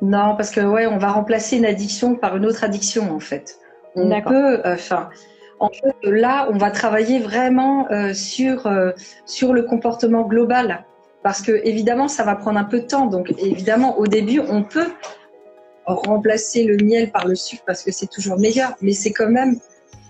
Non, 0.00 0.34
parce 0.36 0.50
que 0.50 0.60
ouais, 0.60 0.86
on 0.86 0.98
va 0.98 1.08
remplacer 1.08 1.58
une 1.58 1.66
addiction 1.66 2.14
par 2.14 2.36
une 2.36 2.46
autre 2.46 2.64
addiction 2.64 3.12
en 3.12 3.20
fait. 3.20 3.58
On 3.96 4.08
peut, 4.22 4.60
euh, 4.64 4.74
enfin, 4.74 5.08
en 5.58 5.70
fait, 5.70 5.94
là, 6.04 6.48
on 6.52 6.56
va 6.56 6.70
travailler 6.70 7.18
vraiment 7.18 7.88
sur, 8.14 8.70
sur 9.26 9.52
le 9.52 9.62
comportement 9.64 10.22
global. 10.22 10.84
Parce 11.22 11.42
que, 11.42 11.60
évidemment, 11.64 12.08
ça 12.08 12.24
va 12.24 12.36
prendre 12.36 12.58
un 12.58 12.64
peu 12.64 12.80
de 12.80 12.86
temps. 12.86 13.06
Donc, 13.06 13.32
évidemment, 13.38 13.98
au 13.98 14.06
début, 14.06 14.40
on 14.40 14.62
peut 14.62 14.90
remplacer 15.86 16.64
le 16.64 16.76
miel 16.84 17.10
par 17.10 17.26
le 17.26 17.34
sucre 17.34 17.62
parce 17.66 17.82
que 17.82 17.90
c'est 17.90 18.08
toujours 18.08 18.38
meilleur. 18.38 18.74
Mais 18.82 18.92
c'est 18.92 19.12
quand 19.12 19.30
même, 19.30 19.58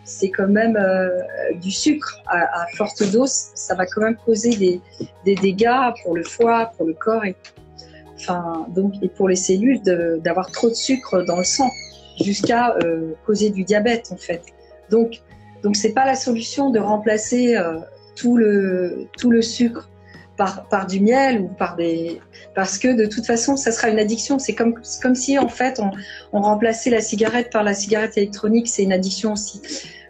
c'est 0.05 0.31
quand 0.31 0.49
même 0.49 0.77
euh, 0.77 1.09
du 1.55 1.71
sucre 1.71 2.21
à, 2.27 2.67
forte 2.77 3.03
dose. 3.11 3.33
Ça 3.55 3.75
va 3.75 3.87
quand 3.87 4.03
même 4.03 4.17
causer 4.17 4.57
des, 4.57 4.81
dégâts 5.35 5.93
pour 6.03 6.15
le 6.15 6.25
foie, 6.25 6.73
pour 6.77 6.87
le 6.87 6.95
corps 6.95 7.25
et, 7.25 7.37
donc, 8.75 8.95
et 9.01 9.09
pour 9.09 9.29
les 9.29 9.37
cellules 9.37 9.81
d'avoir 9.83 10.51
trop 10.51 10.69
de 10.69 10.75
sucre 10.75 11.23
dans 11.23 11.39
le 11.39 11.45
sang 11.45 11.71
jusqu'à 12.21 12.77
causer 13.25 13.51
du 13.51 13.63
diabète, 13.63 14.11
en 14.13 14.17
fait. 14.17 14.43
Donc, 14.91 15.21
donc 15.63 15.77
c'est 15.77 15.93
pas 15.93 16.07
la 16.07 16.15
solution 16.15 16.71
de 16.71 16.79
remplacer 16.79 17.57
euh, 17.57 17.79
tout 18.17 18.37
le 18.37 19.07
tout 19.17 19.31
le 19.31 19.43
sucre 19.43 19.89
par, 20.39 20.87
du 20.87 21.01
miel 21.01 21.41
ou 21.41 21.49
par 21.49 21.77
des 21.77 22.21
parce 22.55 22.79
que 22.79 22.89
de 22.89 23.07
toute 23.07 23.27
façon 23.27 23.57
ça 23.57 23.73
sera 23.73 23.89
une 23.89 23.99
addiction. 23.99 24.39
C'est 24.39 24.55
comme 24.55 24.75
comme 25.03 25.15
si 25.15 25.39
en 25.39 25.49
fait 25.49 25.81
on, 26.33 26.41
remplaçait 26.41 26.91
la 26.91 27.01
cigarette 27.01 27.51
par 27.51 27.65
la 27.65 27.75
cigarette 27.75 28.17
électronique. 28.17 28.69
C'est 28.69 28.85
une 28.85 28.93
addiction 28.93 29.33
aussi. 29.33 29.61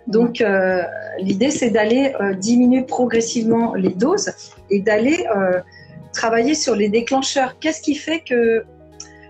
Donc 0.06 0.40
euh, 0.40 0.82
l'idée 1.18 1.50
c'est 1.50 1.70
d'aller 1.70 2.14
euh, 2.20 2.34
diminuer 2.34 2.82
progressivement 2.82 3.74
les 3.74 3.94
doses 3.94 4.32
et 4.70 4.80
d'aller 4.80 5.24
travailler 6.12 6.54
sur 6.54 6.74
les 6.76 6.88
déclencheurs. 6.88 7.58
Qu'est-ce 7.58 7.80
qui 7.80 7.94
fait 7.94 8.20
que 8.20 8.64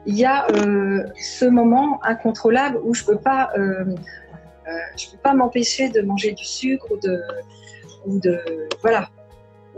il 0.06 0.16
y 0.16 0.24
a 0.24 0.46
ce 1.20 1.44
moment 1.44 2.00
incontrôlable 2.02 2.78
où 2.82 2.94
je 2.94 3.04
peux 3.04 3.18
pas 3.18 3.50
euh, 4.68 4.84
je 4.96 5.10
peux 5.10 5.18
pas 5.18 5.34
m'empêcher 5.34 5.88
de 5.88 6.02
manger 6.02 6.32
du 6.32 6.44
sucre 6.44 6.86
ou 6.90 6.96
de, 6.98 7.22
ou 8.06 8.18
de 8.20 8.38
voilà, 8.82 9.08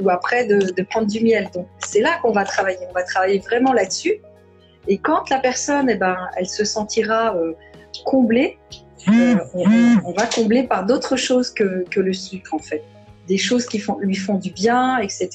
ou 0.00 0.10
après 0.10 0.46
de, 0.46 0.82
prendre 0.82 1.06
du 1.06 1.22
miel. 1.22 1.48
Donc 1.54 1.66
c'est 1.78 2.00
là 2.00 2.18
qu'on 2.22 2.32
va 2.32 2.44
travailler. 2.44 2.78
On 2.88 2.92
va 2.92 3.02
travailler 3.02 3.38
vraiment 3.38 3.72
là-dessus. 3.72 4.14
Et 4.88 4.98
quand 4.98 5.28
la 5.30 5.38
personne, 5.38 5.90
eh 5.90 5.96
ben, 5.96 6.16
elle 6.36 6.48
se 6.48 6.64
sentira 6.64 7.36
euh, 7.36 7.52
comblée, 8.04 8.58
euh, 9.08 9.36
on, 9.54 10.12
va 10.12 10.26
combler 10.26 10.64
par 10.64 10.84
d'autres 10.84 11.16
choses 11.16 11.50
que, 11.50 11.84
que, 11.90 12.00
le 12.00 12.12
sucre 12.12 12.54
en 12.54 12.58
fait, 12.58 12.82
des 13.28 13.38
choses 13.38 13.66
qui 13.66 13.78
font, 13.78 13.98
lui 13.98 14.14
font 14.14 14.34
du 14.34 14.50
bien, 14.50 14.98
etc. 14.98 15.30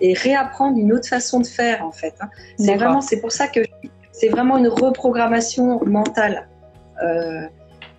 Et 0.00 0.12
réapprendre 0.12 0.76
une 0.78 0.92
autre 0.92 1.08
façon 1.08 1.40
de 1.40 1.46
faire 1.46 1.84
en 1.84 1.92
fait. 1.92 2.14
Hein. 2.20 2.28
C'est 2.58 2.74
vraiment, 2.76 3.00
c'est 3.00 3.20
pour 3.20 3.32
ça 3.32 3.48
que 3.48 3.60
c'est 4.12 4.28
vraiment 4.28 4.58
une 4.58 4.68
reprogrammation 4.68 5.82
mentale. 5.86 6.48
Euh, 7.02 7.46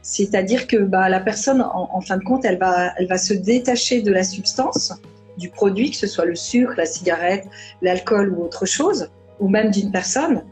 c'est-à-dire 0.04 0.68
que 0.68 0.78
bah, 0.78 1.10
la 1.10 1.20
personne, 1.20 1.62
en, 1.62 2.02
fin 2.02 2.18
de 2.18 2.24
compte, 2.24 2.44
elle 2.46 2.58
va, 2.58 2.94
elle 2.98 3.08
va 3.08 3.18
se 3.18 3.34
détacher 3.34 4.02
de 4.02 4.12
la 4.12 4.24
substance, 4.24 4.94
du 5.38 5.50
produit, 5.50 5.92
que 5.92 5.98
ce 5.98 6.08
soit 6.08 6.26
le 6.26 6.36
sucre, 6.36 6.74
la 6.78 6.86
cigarette, 6.86 7.46
l'alcool 7.82 8.34
ou 8.34 8.44
autre 8.44 8.66
chose, 8.66 9.10
ou 9.40 9.48
même 9.48 9.72
d'une 9.72 9.92
personne. 9.92 10.44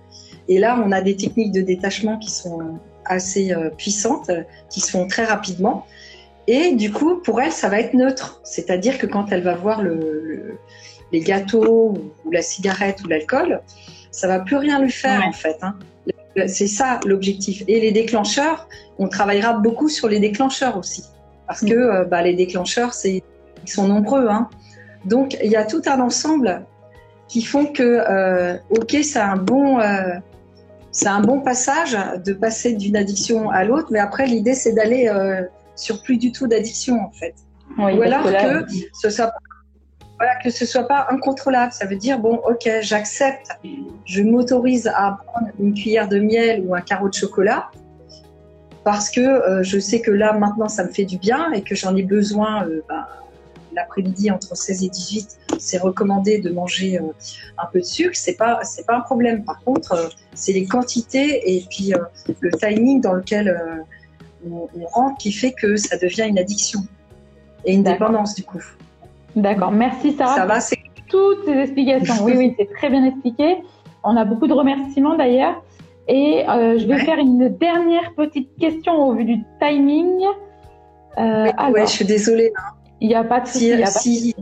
Et 0.48 0.60
là, 0.60 0.82
on 0.84 0.92
a 0.92 1.02
des 1.02 1.16
techniques 1.16 1.52
de 1.52 1.62
détachement 1.62 2.18
qui 2.18 2.32
sont 2.32 2.80
assez 3.06 3.54
euh, 3.54 3.70
puissantes, 3.70 4.32
qui 4.70 4.80
se 4.80 4.92
font 4.92 5.08
très 5.08 5.26
rapidement. 5.26 5.86
Et 6.48 6.74
du 6.76 6.92
coup, 6.92 7.18
pour 7.18 7.40
elle, 7.42 7.52
ça 7.52 7.70
va 7.70 7.80
être 7.80 7.94
neutre. 7.94 8.42
C'est-à-dire 8.44 8.98
que 8.98 9.06
quand 9.06 9.32
elle 9.32 9.44
va 9.44 9.56
voir 9.56 9.84
le, 9.84 10.58
les 11.12 11.20
gâteaux 11.20 11.94
ou, 12.26 12.32
la 12.32 12.42
cigarette 12.42 13.04
ou 13.04 13.08
l'alcool, 13.08 13.62
ça 14.12 14.28
va 14.28 14.40
plus 14.40 14.56
rien 14.56 14.82
lui 14.82 14.92
faire 14.92 15.24
en 15.28 15.32
fait. 15.32 15.58
Hein. 15.62 15.76
C'est 16.48 16.68
ça 16.68 17.00
l'objectif. 17.06 17.64
Et 17.68 17.80
les 17.80 17.92
déclencheurs, 17.92 18.68
on 18.98 19.08
travaillera 19.08 19.54
beaucoup 19.54 19.90
sur 19.90 20.08
les 20.08 20.20
déclencheurs 20.20 20.78
aussi. 20.78 21.04
Parce 21.48 21.62
que 21.62 21.74
euh, 21.74 22.06
bah, 22.06 22.22
les 22.22 22.34
déclencheurs, 22.34 22.94
c'est, 22.94 23.24
ils 23.64 23.70
sont 23.70 23.88
nombreux. 23.88 24.28
Hein. 24.28 24.50
Donc, 25.06 25.38
il 25.44 25.52
y 25.52 25.56
a 25.56 25.66
tout 25.66 25.82
un 25.88 26.00
ensemble 26.00 26.66
qui 27.28 27.44
font 27.44 27.68
que, 27.68 27.84
euh, 27.84 28.58
ok, 28.72 28.98
c'est 29.04 29.20
un 29.20 29.38
bon, 29.38 29.80
euh, 29.80 30.16
c'est 30.92 31.08
un 31.08 31.22
bon 31.22 31.42
passage 31.42 31.98
de 32.26 32.34
passer 32.34 32.74
d'une 32.74 32.98
addiction 32.98 33.50
à 33.50 33.64
l'autre, 33.64 33.90
mais 33.92 34.00
après 34.00 34.26
l'idée 34.26 34.56
c'est 34.56 34.74
d'aller 34.74 35.08
euh, 35.08 35.44
sur 35.76 36.02
plus 36.02 36.18
du 36.18 36.32
tout 36.32 36.48
d'addiction 36.48 37.00
en 37.00 37.12
fait. 37.12 37.36
Oui, 37.78 37.94
Ou 37.94 38.02
alors 38.02 38.24
que 38.24 38.66
ce 39.00 39.10
soit 39.10 39.32
voilà, 40.18 40.36
que 40.44 40.50
ce 40.50 40.66
soit 40.66 40.86
pas 40.86 41.08
incontrôlable. 41.12 41.72
Ça 41.72 41.86
veut 41.86 41.96
dire 41.96 42.20
bon, 42.20 42.42
ok, 42.50 42.68
j'accepte, 42.82 43.52
je 44.06 44.22
m'autorise 44.22 44.88
à 44.88 45.20
prendre 45.26 45.48
une 45.60 45.74
cuillère 45.74 46.10
de 46.10 46.20
miel 46.20 46.64
ou 46.66 46.76
un 46.76 46.82
carreau 46.82 47.08
de 47.08 47.14
chocolat 47.14 47.70
parce 48.84 49.10
que 49.10 49.22
euh, 49.22 49.64
je 49.64 49.78
sais 49.78 50.02
que 50.02 50.12
là 50.12 50.34
maintenant 50.34 50.68
ça 50.68 50.84
me 50.84 50.90
fait 50.90 51.06
du 51.06 51.18
bien 51.18 51.52
et 51.52 51.62
que 51.62 51.76
j'en 51.76 51.96
ai 51.96 52.04
besoin. 52.04 52.66
euh, 52.66 52.82
bah, 52.90 53.08
L'après-midi 53.74 54.32
entre 54.32 54.56
16 54.56 54.84
et 54.84 54.90
18, 54.90 55.40
c'est 55.60 55.78
recommandé 55.78 56.40
de 56.40 56.50
manger 56.50 56.98
euh, 56.98 57.04
un 57.58 57.66
peu 57.72 57.80
de 57.80 57.86
sucre. 57.86 58.16
C'est 58.16 58.36
pas 58.36 58.60
c'est 58.64 58.86
pas 58.86 58.98
un 58.98 59.02
problème. 59.02 59.44
Par 59.44 59.60
contre, 59.64 59.94
euh, 59.94 60.08
c'est 60.34 60.54
les 60.54 60.66
quantités 60.66 61.56
et 61.56 61.64
puis 61.70 61.94
euh, 61.94 62.00
le 62.40 62.52
timing 62.52 63.02
dans 63.02 63.14
lequel 63.14 63.56
on, 64.50 64.68
on 64.80 64.86
rentre 64.88 65.18
qui 65.18 65.32
fait 65.32 65.52
que 65.52 65.76
ça 65.76 65.98
devient 65.98 66.26
une 66.28 66.40
addiction 66.40 66.82
et 67.66 67.74
une 67.74 67.84
dépendance 67.84 68.36
du 68.36 68.44
coup. 68.44 68.64
D'accord, 69.36 69.72
merci 69.72 70.14
Sarah 70.14 70.36
Ça 70.36 70.46
va, 70.46 70.60
c'est 70.60 70.78
toutes 71.08 71.46
ces 71.46 71.54
explications. 71.54 72.24
Oui, 72.24 72.34
oui, 72.38 72.56
c'est 72.60 72.70
très 72.74 72.90
bien 72.90 73.04
expliqué. 73.06 73.58
On 74.04 74.16
a 74.16 74.26
beaucoup 74.26 74.48
de 74.48 74.54
remerciements 74.54 75.16
d'ailleurs. 75.16 75.64
Et 76.08 76.44
euh, 76.50 76.80
je 76.80 76.88
vais 76.88 76.96
Ouais. 76.96 77.06
faire 77.06 77.20
une 77.20 77.50
dernière 77.50 78.14
petite 78.16 78.50
question 78.58 78.94
au 79.08 79.14
vu 79.14 79.26
du 79.26 79.38
timing. 79.62 80.10
Euh, 81.18 81.44
ouais, 81.44 81.54
alors, 81.58 81.86
je 81.86 81.92
suis 81.92 82.06
désolée. 82.06 82.52
Il 83.02 83.08
n'y 83.08 83.16
a 83.16 83.24
pas 83.24 83.40
de 83.42 83.48
souci. 83.48 83.60
Si, 83.68 83.74
a 83.74 83.78
pas- 83.78 83.86
si 83.92 84.36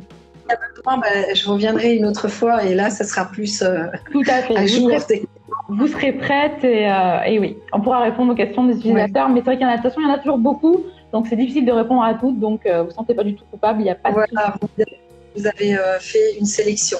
bah, 0.85 1.01
je 1.33 1.49
reviendrai 1.49 1.95
une 1.95 2.05
autre 2.05 2.27
fois 2.29 2.63
et 2.63 2.73
là, 2.73 2.89
ça 2.89 3.03
sera 3.03 3.25
plus 3.25 3.61
euh, 3.61 3.87
Tout 4.11 4.23
à 4.27 4.41
fait. 4.41 4.55
à 4.57 4.61
Vous 4.61 4.67
jour. 4.67 4.91
serez, 5.01 5.23
vous 5.69 5.87
serez 5.87 6.13
prête 6.13 6.63
et, 6.63 6.89
euh, 6.89 7.21
et 7.25 7.39
oui, 7.39 7.57
on 7.73 7.81
pourra 7.81 7.99
répondre 7.99 8.31
aux 8.31 8.35
questions 8.35 8.63
des 8.65 8.75
utilisateurs. 8.77 9.29
Mais 9.29 9.39
c'est 9.41 9.45
vrai 9.45 9.57
qu'il 9.57 9.65
y 9.65 9.69
en 9.69 9.73
a, 9.73 9.77
de 9.77 9.81
toute 9.81 9.89
façon, 9.91 10.01
il 10.01 10.07
y 10.07 10.11
en 10.11 10.13
a 10.13 10.19
toujours 10.19 10.37
beaucoup. 10.37 10.83
Donc 11.11 11.27
c'est 11.27 11.35
difficile 11.35 11.65
de 11.65 11.71
répondre 11.71 12.03
à 12.03 12.13
toutes. 12.13 12.39
Donc 12.39 12.65
euh, 12.65 12.83
vous 12.83 12.89
ne 12.89 12.93
sentez 12.93 13.13
pas 13.13 13.23
du 13.23 13.35
tout 13.35 13.43
coupable. 13.51 13.81
Il 13.81 13.83
n'y 13.85 13.89
a 13.89 13.95
pas 13.95 14.09
de. 14.09 14.13
Voilà, 14.15 14.55
vous 14.61 14.67
avez- 14.81 14.97
vous 15.35 15.45
avez 15.47 15.77
fait 15.99 16.37
une 16.39 16.45
sélection. 16.45 16.97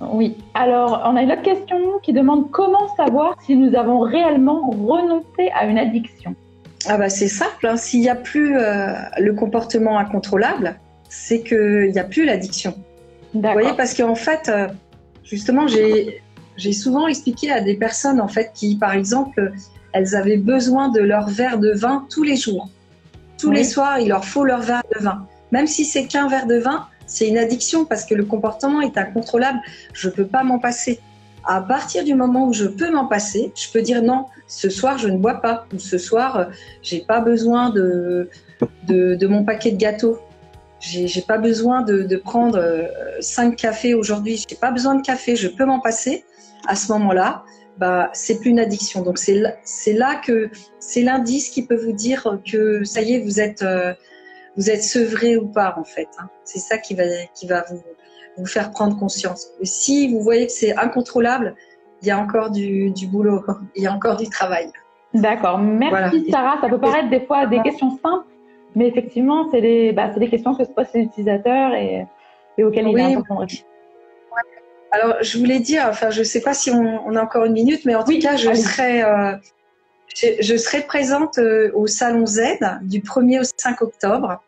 Oui. 0.00 0.38
Alors, 0.54 1.02
on 1.04 1.16
a 1.16 1.22
une 1.22 1.30
autre 1.30 1.42
question 1.42 1.76
qui 2.02 2.14
demande 2.14 2.50
comment 2.50 2.88
savoir 2.96 3.34
si 3.44 3.54
nous 3.56 3.76
avons 3.76 3.98
réellement 4.00 4.70
renoncé 4.70 5.50
à 5.54 5.66
une 5.66 5.76
addiction. 5.76 6.34
Ah 6.88 6.96
bah 6.96 7.08
c'est 7.10 7.28
simple, 7.28 7.66
hein. 7.66 7.76
s'il 7.76 8.00
n'y 8.00 8.08
a 8.08 8.14
plus 8.14 8.56
euh, 8.56 8.92
le 9.18 9.34
comportement 9.34 9.98
incontrôlable, 9.98 10.78
c'est 11.08 11.42
qu'il 11.42 11.90
n'y 11.92 11.98
a 11.98 12.04
plus 12.04 12.24
l'addiction. 12.24 12.74
Vous 13.34 13.42
voyez, 13.42 13.72
parce 13.76 13.94
qu'en 13.94 14.14
fait, 14.14 14.48
euh, 14.48 14.68
justement, 15.24 15.66
j'ai 15.68 16.72
souvent 16.72 17.06
expliqué 17.06 17.50
à 17.50 17.60
des 17.60 17.74
personnes 17.74 18.20
en 18.20 18.28
fait 18.28 18.50
qui, 18.54 18.76
par 18.76 18.92
exemple, 18.92 19.52
elles 19.92 20.14
avaient 20.14 20.36
besoin 20.36 20.88
de 20.88 21.00
leur 21.00 21.28
verre 21.28 21.58
de 21.58 21.72
vin 21.72 22.06
tous 22.10 22.22
les 22.22 22.36
jours. 22.36 22.68
Tous 23.38 23.50
Oui. 23.50 23.56
les 23.56 23.64
soirs, 23.64 23.98
il 24.00 24.08
leur 24.08 24.24
faut 24.24 24.44
leur 24.44 24.60
verre 24.60 24.82
de 24.96 25.02
vin. 25.02 25.26
Même 25.52 25.66
si 25.66 25.84
c'est 25.84 26.06
qu'un 26.06 26.28
verre 26.28 26.46
de 26.46 26.58
vin, 26.58 26.86
c'est 27.06 27.28
une 27.28 27.38
addiction 27.38 27.84
parce 27.84 28.04
que 28.04 28.14
le 28.14 28.24
comportement 28.24 28.80
est 28.80 28.96
incontrôlable. 28.98 29.58
Je 29.92 30.08
ne 30.08 30.14
peux 30.14 30.26
pas 30.26 30.42
m'en 30.42 30.58
passer. 30.58 30.98
À 31.44 31.60
partir 31.60 32.02
du 32.02 32.14
moment 32.14 32.48
où 32.48 32.52
je 32.52 32.64
peux 32.64 32.90
m'en 32.90 33.06
passer, 33.06 33.52
je 33.54 33.70
peux 33.70 33.80
dire 33.82 34.02
non, 34.02 34.26
ce 34.48 34.68
soir 34.68 34.98
je 34.98 35.08
ne 35.08 35.16
bois 35.18 35.40
pas, 35.40 35.66
ou 35.72 35.78
ce 35.78 35.98
soir 35.98 36.36
euh, 36.36 36.44
j'ai 36.82 37.00
pas 37.00 37.20
besoin 37.20 37.70
de, 37.70 38.28
de, 38.88 39.14
de 39.14 39.26
mon 39.26 39.44
paquet 39.44 39.70
de 39.70 39.76
gâteaux. 39.76 40.18
J'ai 40.80 41.22
pas 41.22 41.38
besoin 41.38 41.82
de, 41.82 42.02
de 42.02 42.16
prendre 42.16 42.58
euh, 42.58 42.84
cinq 43.20 43.56
cafés 43.56 43.94
aujourd'hui. 43.94 44.44
J'ai 44.48 44.56
pas 44.56 44.70
besoin 44.70 44.94
de 44.94 45.02
café. 45.02 45.34
Je 45.36 45.48
peux 45.48 45.64
m'en 45.64 45.80
passer. 45.80 46.24
À 46.68 46.76
ce 46.76 46.92
moment-là, 46.92 47.44
bah 47.78 48.10
c'est 48.12 48.40
plus 48.40 48.50
une 48.50 48.58
addiction. 48.60 49.02
Donc 49.02 49.18
c'est 49.18 49.34
là, 49.34 50.14
que 50.16 50.50
c'est 50.78 51.02
l'indice 51.02 51.50
qui 51.50 51.66
peut 51.66 51.76
vous 51.76 51.92
dire 51.92 52.38
que 52.50 52.84
ça 52.84 53.00
y 53.02 53.14
est, 53.14 53.20
vous 53.20 53.40
êtes 53.40 53.62
euh, 53.62 53.94
vous 54.56 54.70
êtes 54.70 54.82
sevré 54.82 55.36
ou 55.36 55.46
pas 55.48 55.74
en 55.78 55.84
fait. 55.84 56.08
hein. 56.18 56.28
C'est 56.44 56.58
ça 56.58 56.78
qui 56.78 56.94
va 56.94 57.04
qui 57.34 57.46
va 57.46 57.64
vous 57.70 57.82
vous 58.38 58.46
faire 58.46 58.70
prendre 58.70 58.98
conscience. 58.98 59.48
Et 59.60 59.66
si 59.66 60.12
vous 60.12 60.20
voyez 60.20 60.46
que 60.46 60.52
c'est 60.52 60.76
incontrôlable, 60.76 61.54
il 62.02 62.08
y 62.08 62.10
a 62.10 62.18
encore 62.18 62.50
du, 62.50 62.90
du 62.90 63.06
boulot, 63.06 63.42
il 63.74 63.82
y 63.82 63.86
a 63.86 63.92
encore 63.92 64.16
du 64.16 64.28
travail. 64.28 64.70
D'accord. 65.14 65.58
Merci 65.58 65.90
Voilà. 65.90 66.10
Sarah. 66.30 66.58
Ça 66.60 66.68
peut 66.68 66.78
paraître 66.78 67.08
des 67.08 67.20
fois 67.20 67.46
des 67.46 67.60
questions 67.62 67.90
simples, 68.02 68.26
mais 68.76 68.86
effectivement, 68.86 69.50
c'est 69.50 69.62
des, 69.62 69.92
bah, 69.92 70.10
c'est 70.12 70.20
des 70.20 70.28
questions 70.28 70.54
que 70.54 70.64
se 70.64 70.70
posent 70.70 70.92
les 70.94 71.00
utilisateurs 71.02 71.72
et, 71.74 72.06
et 72.58 72.62
auxquelles 72.62 72.86
il 72.86 72.94
Oui. 72.94 73.00
est 73.00 73.04
important 73.06 73.34
de 73.36 73.40
répondre. 73.40 73.62
Alors, 74.92 75.16
je 75.22 75.38
voulais 75.38 75.58
dire, 75.60 75.86
enfin, 75.88 76.10
je 76.10 76.20
ne 76.20 76.24
sais 76.24 76.42
pas 76.42 76.54
si 76.54 76.70
on, 76.70 77.00
on 77.06 77.16
a 77.16 77.22
encore 77.22 77.44
une 77.46 77.54
minute, 77.54 77.84
mais 77.86 77.94
en 77.94 78.04
Oui, 78.06 78.18
tout 78.18 78.26
cas, 78.26 78.36
je 78.36 78.48
allez. 78.48 78.60
serai, 78.60 79.02
euh, 79.02 79.32
je, 80.14 80.26
je 80.40 80.56
serai 80.56 80.82
présente 80.82 81.38
euh, 81.38 81.70
au 81.74 81.86
Salon 81.86 82.26
Z 82.26 82.40
du 82.82 83.00
1er 83.00 83.40
au 83.40 83.44
5 83.56 83.80
octobre, 83.82 84.42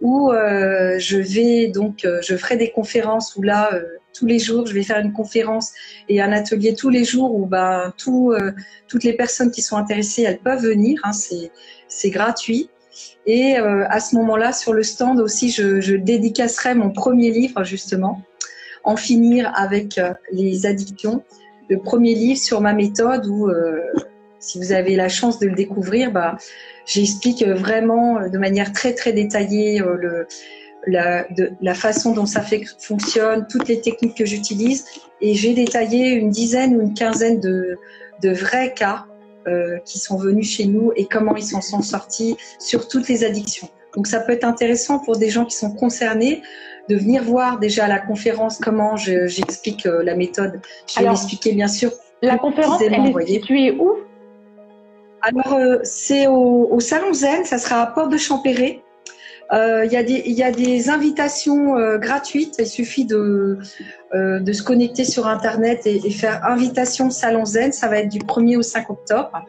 où 0.00 0.32
euh, 0.32 0.98
je 0.98 1.18
vais 1.18 1.68
donc, 1.68 2.06
je 2.22 2.36
ferai 2.36 2.56
des 2.56 2.70
conférences 2.70 3.36
où 3.36 3.42
là, 3.42 3.70
tous 4.12 4.26
les 4.26 4.38
jours, 4.40 4.66
je 4.66 4.74
vais 4.74 4.82
faire 4.82 4.98
une 4.98 5.12
conférence 5.12 5.72
et 6.08 6.20
un 6.20 6.32
atelier 6.32 6.74
tous 6.74 6.88
les 6.90 7.04
jours 7.04 7.34
où 7.34 7.46
ben, 7.46 7.92
tout, 7.96 8.34
toutes 8.88 9.04
les 9.04 9.12
personnes 9.12 9.50
qui 9.52 9.62
sont 9.62 9.76
intéressées, 9.76 10.22
elles 10.22 10.40
peuvent 10.40 10.62
venir, 10.62 11.00
hein, 11.04 11.12
c'est, 11.12 11.52
c'est 11.88 12.10
gratuit. 12.10 12.68
Et 13.26 13.58
euh, 13.58 13.86
à 13.88 14.00
ce 14.00 14.16
moment-là, 14.16 14.52
sur 14.52 14.72
le 14.72 14.82
stand 14.82 15.20
aussi, 15.20 15.50
je, 15.50 15.94
dédicacerai 15.96 16.74
mon 16.74 16.90
premier 16.90 17.30
livre, 17.30 17.64
justement, 17.64 18.22
En 18.82 18.96
finir 18.96 19.52
avec 19.54 19.98
euh, 19.98 20.14
les 20.32 20.66
addictions. 20.66 21.22
Le 21.68 21.78
premier 21.78 22.14
livre 22.14 22.40
sur 22.40 22.60
ma 22.60 22.72
méthode 22.72 23.26
où, 23.26 23.48
euh, 23.48 23.82
si 24.38 24.58
vous 24.58 24.72
avez 24.72 24.96
la 24.96 25.08
chance 25.08 25.38
de 25.38 25.46
le 25.46 25.54
découvrir, 25.54 26.10
bah, 26.10 26.36
j'explique 26.86 27.46
vraiment 27.46 28.26
de 28.26 28.38
manière 28.38 28.72
très 28.72 28.94
très 28.94 29.12
détaillée 29.12 29.82
la, 30.86 31.74
façon 31.74 32.12
dont 32.12 32.26
ça 32.26 32.42
fonctionne, 32.78 33.46
toutes 33.50 33.68
les 33.68 33.82
techniques 33.82 34.16
que 34.16 34.24
j'utilise. 34.24 34.86
Et 35.20 35.34
j'ai 35.34 35.52
détaillé 35.52 36.12
une 36.14 36.30
dizaine 36.30 36.74
ou 36.74 36.80
une 36.80 36.94
quinzaine 36.94 37.38
de 37.38 37.76
vrais 38.22 38.72
cas 38.72 39.04
euh, 39.48 39.78
qui 39.84 39.98
sont 39.98 40.16
venus 40.16 40.48
chez 40.50 40.66
nous 40.66 40.92
et 40.96 41.06
comment 41.06 41.34
ils 41.36 41.44
s'en 41.44 41.60
sont 41.60 41.82
sortis 41.82 42.36
sur 42.58 42.88
toutes 42.88 43.08
les 43.08 43.24
addictions. 43.24 43.68
Donc 43.96 44.06
ça 44.06 44.20
peut 44.20 44.32
être 44.32 44.44
intéressant 44.44 44.98
pour 45.00 45.16
des 45.16 45.30
gens 45.30 45.44
qui 45.44 45.56
sont 45.56 45.72
concernés 45.72 46.42
de 46.88 46.96
venir 46.96 47.22
voir 47.24 47.58
déjà 47.58 47.84
à 47.86 47.88
la 47.88 47.98
conférence 47.98 48.58
comment 48.58 48.96
je- 48.96 49.26
j'explique 49.26 49.86
euh, 49.86 50.02
la 50.02 50.14
méthode. 50.14 50.60
Je 50.88 51.00
vais 51.00 51.08
l'expliquer 51.08 51.52
bien 51.52 51.68
sûr. 51.68 51.90
La 52.22 52.36
conférence, 52.38 52.80
elle 52.82 52.94
est 52.94 53.10
voyez. 53.10 53.40
située 53.40 53.72
où? 53.72 53.92
Alors 55.22 55.54
euh, 55.54 55.78
c'est 55.82 56.26
au, 56.26 56.68
au 56.70 56.80
Salon 56.80 57.12
Zen, 57.12 57.44
ça 57.44 57.58
sera 57.58 57.82
à 57.82 57.86
Porte 57.86 58.10
de 58.12 58.16
Champéret. 58.16 58.82
Euh, 59.52 59.84
Il 59.84 59.92
y, 59.92 59.96
a 59.96 60.02
des- 60.02 60.22
il 60.26 60.32
y 60.32 60.42
a 60.44 60.52
des 60.52 60.90
invitations 60.90 61.76
euh, 61.76 61.98
gratuites. 61.98 62.56
Il 62.58 62.66
suffit 62.66 63.04
de, 63.04 63.58
euh, 64.14 64.38
de 64.38 64.52
se 64.52 64.62
connecter 64.62 65.04
sur 65.04 65.26
Internet 65.26 65.86
et, 65.86 66.00
et 66.06 66.10
faire 66.10 66.44
invitation 66.46 67.10
Salon 67.10 67.44
Zen. 67.44 67.72
Ça 67.72 67.88
va 67.88 67.98
être 67.98 68.08
du 68.08 68.20
1er 68.20 68.56
au 68.56 68.62
5 68.62 68.88
octobre. 68.90 69.44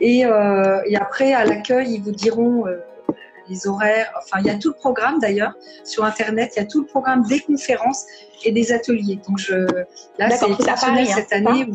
Et, 0.00 0.20
et 0.20 0.96
après, 0.96 1.34
à 1.34 1.44
l'accueil, 1.44 1.92
ils 1.96 2.00
vous 2.02 2.10
diront 2.12 2.64
les 3.50 3.66
horaires. 3.66 4.10
Enfin, 4.18 4.38
il 4.40 4.46
y 4.46 4.50
a 4.50 4.54
tout 4.54 4.68
le 4.68 4.74
programme 4.74 5.18
d'ailleurs 5.20 5.52
sur 5.84 6.04
Internet. 6.04 6.52
Il 6.56 6.60
y 6.60 6.62
a 6.62 6.66
tout 6.66 6.80
le 6.80 6.86
programme 6.86 7.22
des 7.26 7.40
conférences 7.40 8.06
et 8.44 8.50
des 8.50 8.72
ateliers. 8.72 9.18
Donc, 9.28 9.38
je, 9.38 9.54
là, 10.18 10.30
c'est 10.30 10.48
exceptionnel 10.50 11.04
Paris, 11.04 11.08
hein, 11.12 11.14
cette 11.16 11.32
année. 11.34 11.66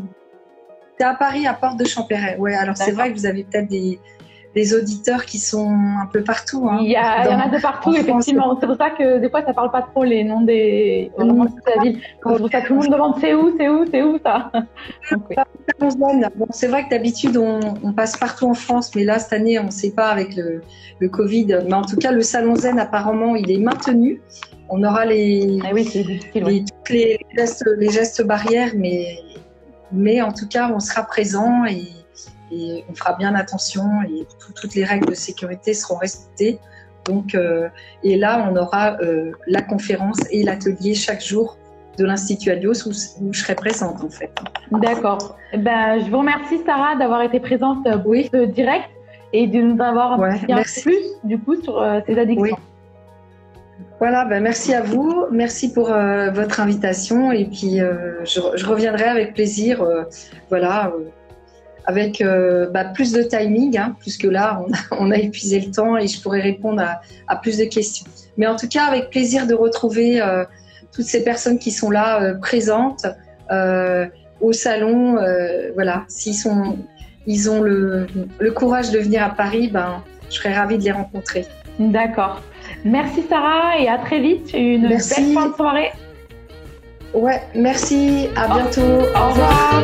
C'est 0.97 1.05
à 1.05 1.13
Paris, 1.13 1.45
à 1.45 1.53
Porte 1.53 1.77
de 1.77 1.85
Champéret. 1.85 2.35
Ouais, 2.39 2.55
alors 2.55 2.75
c'est 2.77 2.91
vrai 2.91 3.11
que 3.13 3.17
vous 3.19 3.25
avez 3.27 3.43
peut-être 3.43 3.67
des, 3.67 3.99
des 4.55 4.73
auditeurs 4.73 5.25
qui 5.25 5.37
sont 5.37 5.69
un 5.69 6.05
peu 6.05 6.23
partout. 6.23 6.67
Hein, 6.69 6.79
il, 6.81 6.89
y 6.89 6.95
a, 6.95 7.25
il 7.25 7.31
y 7.31 7.35
en 7.35 7.39
a 7.39 7.49
de 7.49 7.61
partout, 7.61 7.93
effectivement. 7.93 8.57
C'est 8.59 8.67
pour 8.67 8.77
ça 8.77 8.89
que 8.89 9.19
des 9.19 9.29
fois, 9.29 9.43
ça 9.45 9.53
parle 9.53 9.69
pas 9.69 9.81
trop 9.81 10.05
les 10.05 10.23
noms 10.23 10.41
des, 10.41 11.11
noms 11.19 11.43
de 11.43 11.49
la 11.75 11.81
ville. 11.83 11.99
C'est 12.01 12.21
pour 12.21 12.49
ça 12.49 12.61
que 12.61 12.67
tout 12.67 12.73
le 12.73 12.79
monde 12.79 12.91
demande 12.91 13.15
c'est 13.19 13.33
où, 13.33 13.53
c'est 13.57 13.67
où, 13.67 13.85
c'est 13.91 14.01
où 14.01 14.17
ça? 14.23 14.51
Oui. 15.11 15.35
Bon, 15.79 16.47
c'est 16.51 16.67
vrai 16.67 16.85
que 16.85 16.89
d'habitude, 16.89 17.37
on, 17.37 17.59
on 17.83 17.91
passe 17.91 18.17
partout 18.17 18.47
en 18.47 18.53
France, 18.53 18.95
mais 18.95 19.03
là, 19.03 19.19
cette 19.19 19.33
année, 19.33 19.59
on 19.59 19.65
ne 19.65 19.71
sait 19.71 19.91
pas 19.91 20.09
avec 20.09 20.35
le, 20.35 20.61
le 20.99 21.09
Covid. 21.09 21.59
Mais 21.65 21.73
en 21.73 21.83
tout 21.83 21.97
cas, 21.97 22.11
le 22.11 22.21
Salon 22.21 22.55
Zen, 22.55 22.79
apparemment, 22.79 23.35
il 23.35 23.51
est 23.51 23.57
maintenu. 23.57 24.21
On 24.69 24.83
aura 24.83 25.05
les, 25.05 25.59
Ah 25.63 25.71
oui, 25.73 25.89
oui. 26.35 26.65
les, 26.89 27.19
gestes, 27.37 27.65
les 27.77 27.89
gestes 27.89 28.25
barrières, 28.25 28.71
mais, 28.75 29.19
mais 29.91 30.21
en 30.21 30.31
tout 30.31 30.47
cas, 30.47 30.71
on 30.73 30.79
sera 30.79 31.03
présent 31.03 31.65
et, 31.65 32.04
et 32.55 32.85
on 32.89 32.95
fera 32.95 33.13
bien 33.13 33.35
attention 33.35 33.83
et 34.03 34.25
tout- 34.39 34.53
toutes 34.53 34.75
les 34.75 34.85
règles 34.85 35.07
de 35.07 35.13
sécurité 35.13 35.73
seront 35.73 35.97
respectées. 35.97 36.59
Donc, 37.05 37.35
euh, 37.35 37.69
et 38.03 38.17
là, 38.17 38.49
on 38.49 38.55
aura 38.55 38.97
euh, 39.01 39.31
la 39.47 39.61
conférence 39.61 40.19
et 40.31 40.43
l'atelier 40.43 40.95
chaque 40.95 41.23
jour 41.23 41.57
de 41.97 42.05
l'Institut 42.05 42.51
Alios 42.51 42.87
où, 42.87 42.91
où, 43.21 43.33
je 43.33 43.39
serai 43.41 43.55
présente 43.55 44.03
en 44.03 44.09
fait. 44.09 44.31
D'accord. 44.71 45.37
Ben, 45.57 46.03
je 46.03 46.09
vous 46.09 46.19
remercie 46.19 46.59
Sarah 46.65 46.95
d'avoir 46.95 47.21
été 47.21 47.39
présente 47.39 47.83
pour 47.83 48.07
oui. 48.07 48.29
ce 48.33 48.45
direct 48.45 48.89
et 49.33 49.47
de 49.47 49.61
nous 49.61 49.81
avoir 49.81 50.19
ouais, 50.19 50.39
un 50.49 50.63
plus 50.81 51.05
du 51.23 51.37
coup 51.37 51.61
sur 51.61 51.75
ces 52.05 52.17
addictions. 52.17 52.43
Oui. 52.43 52.51
Voilà, 53.99 54.25
ben 54.25 54.43
merci 54.43 54.73
à 54.73 54.81
vous, 54.81 55.25
merci 55.31 55.71
pour 55.71 55.89
euh, 55.89 56.29
votre 56.29 56.59
invitation 56.59 57.31
et 57.31 57.45
puis 57.45 57.79
euh, 57.79 58.25
je, 58.25 58.41
je, 58.55 58.65
reviendrai 58.65 59.05
avec 59.05 59.33
plaisir, 59.33 59.81
euh, 59.81 60.03
voilà, 60.49 60.91
avec 61.87 62.23
bah, 62.73 62.85
plus 62.85 63.11
de 63.11 63.21
timing, 63.23 63.77
hein, 63.77 63.95
puisque 63.99 64.23
là 64.23 64.61
on 64.65 64.73
a, 64.73 64.77
on 64.99 65.11
a, 65.11 65.17
épuisé 65.17 65.59
le 65.59 65.71
temps 65.71 65.97
et 65.97 66.07
je 66.07 66.21
pourrais 66.21 66.41
répondre 66.41 66.81
à, 66.81 67.01
à, 67.27 67.35
plus 67.35 67.57
de 67.57 67.65
questions. 67.65 68.05
Mais 68.37 68.47
en 68.47 68.55
tout 68.55 68.67
cas, 68.67 68.85
avec 68.85 69.09
plaisir 69.09 69.47
de 69.47 69.53
retrouver 69.53 70.21
toutes 70.93 71.05
ces 71.05 71.23
personnes 71.23 71.57
qui 71.59 71.71
sont 71.71 71.89
là 71.89 72.33
présentes 72.35 73.05
au 74.41 74.53
salon, 74.53 75.17
voilà, 75.73 76.03
s'ils 76.07 76.35
sont, 76.35 76.77
ils 77.27 77.49
ont 77.49 77.61
le, 77.61 78.07
le, 78.39 78.51
courage 78.51 78.91
de 78.91 78.99
venir 78.99 79.23
à 79.23 79.29
Paris, 79.29 79.69
ben 79.71 80.03
je 80.29 80.35
serais 80.35 80.53
ravie 80.53 80.77
de 80.77 80.83
les 80.83 80.91
rencontrer. 80.91 81.45
D'accord. 81.79 82.41
Merci 82.83 83.23
Sarah 83.29 83.79
et 83.79 83.87
à 83.87 83.97
très 83.97 84.19
vite. 84.19 84.53
Une 84.53 84.87
merci. 84.87 85.21
belle 85.21 85.33
fin 85.33 85.49
de 85.49 85.55
soirée. 85.55 85.91
Ouais, 87.13 87.41
merci. 87.55 88.27
À 88.35 88.47
bientôt. 88.47 88.81
Au, 88.81 89.29
revoir. 89.29 89.83